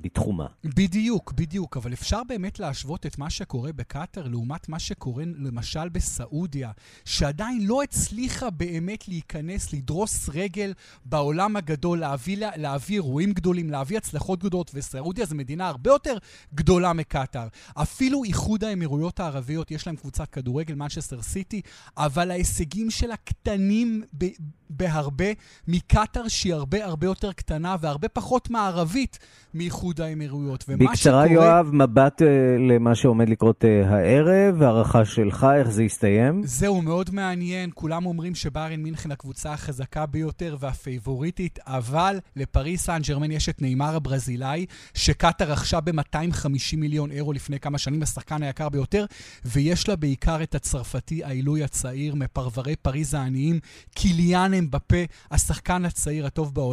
בתחומה. 0.00 0.46
בדיוק, 0.64 1.32
בדיוק, 1.32 1.76
אבל 1.76 1.92
אפשר 1.92 2.22
באמת 2.28 2.58
להשוות 2.58 3.06
את 3.06 3.18
מה 3.18 3.30
שקורה 3.30 3.72
בקטאר 3.72 4.28
לעומת 4.28 4.68
מה 4.68 4.78
שקורה 4.78 5.24
למשל 5.24 5.88
בסעודיה, 5.88 6.70
שעדיין 7.04 7.66
לא 7.66 7.82
הצליחה 7.82 8.50
באמת 8.50 9.08
להיכנס, 9.08 9.72
לדרוס 9.72 10.28
רגל 10.34 10.72
בעולם 11.04 11.56
הגדול, 11.56 11.98
להביא, 11.98 12.46
להביא 12.56 12.96
אירועים 12.96 13.32
גדולים, 13.32 13.70
להביא 13.70 13.96
הצלחות 13.96 14.38
גדולות, 14.38 14.70
וסעודיה 14.74 15.26
זו 15.26 15.34
מדינה 15.34 15.68
הרבה 15.68 15.90
יותר 15.90 16.18
גדולה 16.54 16.92
מקטאר. 16.92 17.48
אפילו 17.74 18.24
איחוד 18.24 18.64
האמירויות 18.64 19.20
הערביות, 19.20 19.70
יש 19.70 19.86
להם 19.86 19.96
קבוצת 19.96 20.30
כדורגל, 20.30 20.74
מנצ'סטר 20.74 21.22
סיטי, 21.22 21.60
אבל 21.96 22.30
ההישגים 22.30 22.90
שלה 22.90 23.16
קטנים 23.16 24.02
ב- 24.18 24.26
בהרבה 24.70 25.24
מקטאר 25.68 26.28
שהיא 26.28 26.54
הרבה 26.54 26.77
הרבה 26.84 27.06
יותר 27.06 27.32
קטנה 27.32 27.76
והרבה 27.80 28.08
פחות 28.08 28.50
מערבית 28.50 29.18
מאיחוד 29.54 30.00
האמירויות. 30.00 30.64
בקצרה, 30.68 30.94
שקורה... 30.96 31.26
יואב, 31.26 31.70
מבט 31.72 32.22
uh, 32.22 32.24
למה 32.68 32.94
שעומד 32.94 33.28
לקרות 33.28 33.64
uh, 33.64 33.86
הערב, 33.86 34.62
הערכה 34.62 35.04
שלך, 35.04 35.46
איך 35.58 35.68
זה 35.68 35.82
יסתיים? 35.82 36.42
זהו, 36.44 36.82
מאוד 36.82 37.10
מעניין. 37.14 37.70
כולם 37.74 38.06
אומרים 38.06 38.34
שבארן 38.34 38.80
מינכן 38.80 39.12
הקבוצה 39.12 39.52
החזקה 39.52 40.06
ביותר 40.06 40.56
והפייבוריטית, 40.60 41.58
אבל 41.66 42.18
לפריס 42.36 42.82
סן 42.82 43.00
ג'רמן 43.02 43.30
יש 43.30 43.48
את 43.48 43.62
נאמר 43.62 43.96
הברזילאי, 43.96 44.66
שקטאר 44.94 45.52
רכשה 45.52 45.80
ב-250 45.80 46.76
מיליון 46.76 47.10
אירו 47.10 47.32
לפני 47.32 47.60
כמה 47.60 47.78
שנים, 47.78 48.02
השחקן 48.02 48.42
היקר 48.42 48.68
ביותר, 48.68 49.04
ויש 49.44 49.88
לה 49.88 49.96
בעיקר 49.96 50.42
את 50.42 50.54
הצרפתי 50.54 51.24
העילוי 51.24 51.64
הצעיר 51.64 52.14
מפרברי 52.14 52.76
פריז 52.76 53.14
העניים, 53.14 53.60
קיליאן 53.94 54.54
אמבפה, 54.54 54.96
השחקן 55.30 55.84
הצעיר 55.84 56.26
הטוב 56.26 56.54
בעולם, 56.54 56.67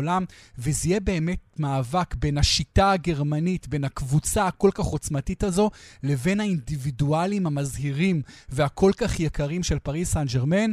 וזה 0.58 0.90
יהיה 0.90 1.00
באמת 1.00 1.40
מאבק 1.60 2.16
בין 2.16 2.38
השיטה 2.38 2.92
הגרמנית, 2.92 3.68
בין 3.68 3.84
הקבוצה 3.84 4.48
הכל 4.48 4.70
כך 4.74 4.86
עוצמתית 4.86 5.44
הזו, 5.44 5.70
לבין 6.04 6.40
האינדיבידואלים 6.40 7.48
המזהירים 7.48 8.22
והכל 8.50 8.92
כך 8.98 9.20
יקרים 9.20 9.64
של 9.64 9.80
פריס 9.80 10.12
סן 10.12 10.26
ג'רמן. 10.26 10.72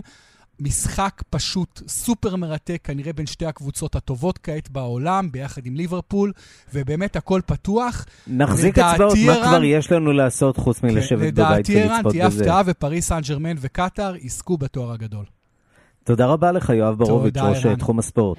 משחק 0.61 1.23
פשוט 1.31 1.83
סופר 1.89 2.37
מרתק, 2.37 2.81
כנראה 2.85 3.13
בין 3.13 3.27
שתי 3.27 3.47
הקבוצות 3.47 3.97
הטובות 3.97 4.39
כעת 4.39 4.71
בעולם, 4.71 5.33
ביחד 5.33 5.67
עם 5.67 5.77
ליברפול, 5.77 6.33
ובאמת 6.75 7.17
הכל 7.17 7.41
פתוח. 7.47 8.05
נחזיק 8.27 8.79
אצבעות, 8.79 9.19
מה 9.27 9.37
כבר 9.45 9.65
יש 9.65 9.93
לנו 9.93 10.13
לעשות 10.13 10.57
חוץ 10.57 10.79
כן, 10.79 10.87
מלשבת 10.87 11.35
בבית 11.35 11.69
ולצפות 11.69 11.69
בזה? 11.69 11.79
לדעתי 11.79 11.81
ערן 11.81 12.11
תהיה 12.11 12.27
הפתעה, 12.27 12.63
ופריס 12.67 13.09
סן 13.09 13.21
ג'רמן 13.21 13.57
וקטאר 13.61 14.17
יזכו 14.17 14.57
בתואר 14.57 14.93
הגדול. 14.93 15.25
תודה 16.05 16.27
רבה 16.27 16.53
לך, 16.53 16.71
יואב 16.71 16.99
ברוביץ', 16.99 17.37
ראש 17.37 17.67
תחום 17.79 17.99
הספורט. 17.99 18.39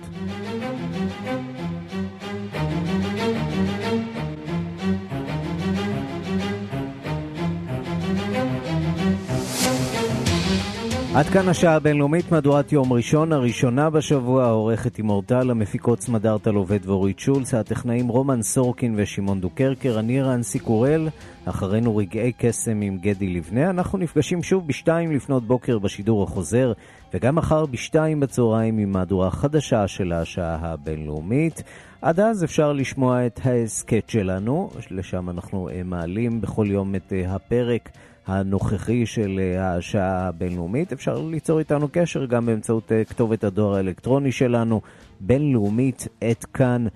עד 11.16 11.26
כאן 11.26 11.49
השעה 11.49 11.76
הבינלאומית, 11.76 12.32
מהדורת 12.32 12.72
יום 12.72 12.93
ראשון, 12.93 13.34
הראשונה 13.34 13.89
בשבוע, 13.89 14.45
העורכת 14.45 14.99
עם 14.99 15.09
אורטל, 15.09 15.51
המפיקות 15.51 16.01
סמדארטה 16.01 16.49
עובד 16.49 16.80
ואורית 16.86 17.20
שולס, 17.20 17.53
הטכנאים 17.53 18.07
רומן 18.07 18.41
סורקין 18.41 18.93
ושמעון 18.97 19.41
דוקרקר, 19.41 19.99
אני 19.99 20.22
רנסי 20.22 20.59
קורל, 20.59 21.09
אחרינו 21.45 21.95
רגעי 21.95 22.32
קסם 22.38 22.82
עם 22.82 22.97
גדי 22.97 23.28
לבנה. 23.28 23.70
אנחנו 23.70 23.97
נפגשים 23.97 24.43
שוב 24.43 24.68
בשתיים 24.68 25.11
לפנות 25.11 25.47
בוקר 25.47 25.80
בשידור 25.80 26.24
החוזר, 26.24 26.74
וגם 27.14 27.36
מחר 27.36 27.66
בשתיים 27.66 28.20
בצהריים 28.20 28.78
עם 28.78 28.91
מהדורה 28.91 29.32
חדשה 29.32 29.88
של 29.88 30.14
השעה 30.14 30.57
הבינלאומית. 30.61 31.64
עד 32.01 32.20
אז 32.20 32.43
אפשר 32.43 32.74
לשמוע 32.74 33.26
את 33.26 33.39
ההסכת 33.43 34.09
שלנו, 34.09 34.70
לשם 34.91 35.30
אנחנו 35.30 35.70
אה, 35.70 35.82
מעלים 35.86 36.41
בכל 36.41 36.66
יום 36.70 36.95
את 36.95 37.14
אה, 37.14 37.36
הפרק. 37.36 37.89
הנוכחי 38.28 39.05
של 39.05 39.39
אה, 39.39 39.76
השעה 39.76 40.28
הבינלאומית. 40.28 40.93
אפשר 40.93 41.21
ליצור 41.21 41.59
איתנו 41.59 41.88
קשר 41.91 42.26
גם 42.26 42.45
באמצעות 42.45 42.91
אה, 42.91 43.03
כתובת 43.05 43.43
הדואר 43.43 43.76
האלקטרוני 43.76 44.32
שלנו, 44.32 44.82
בינלאומית 45.19 46.07
את 46.32 46.45
כאן.org.il. 46.45 46.93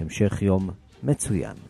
המשך 0.00 0.42
יום 0.42 0.70
מצוין. 1.02 1.65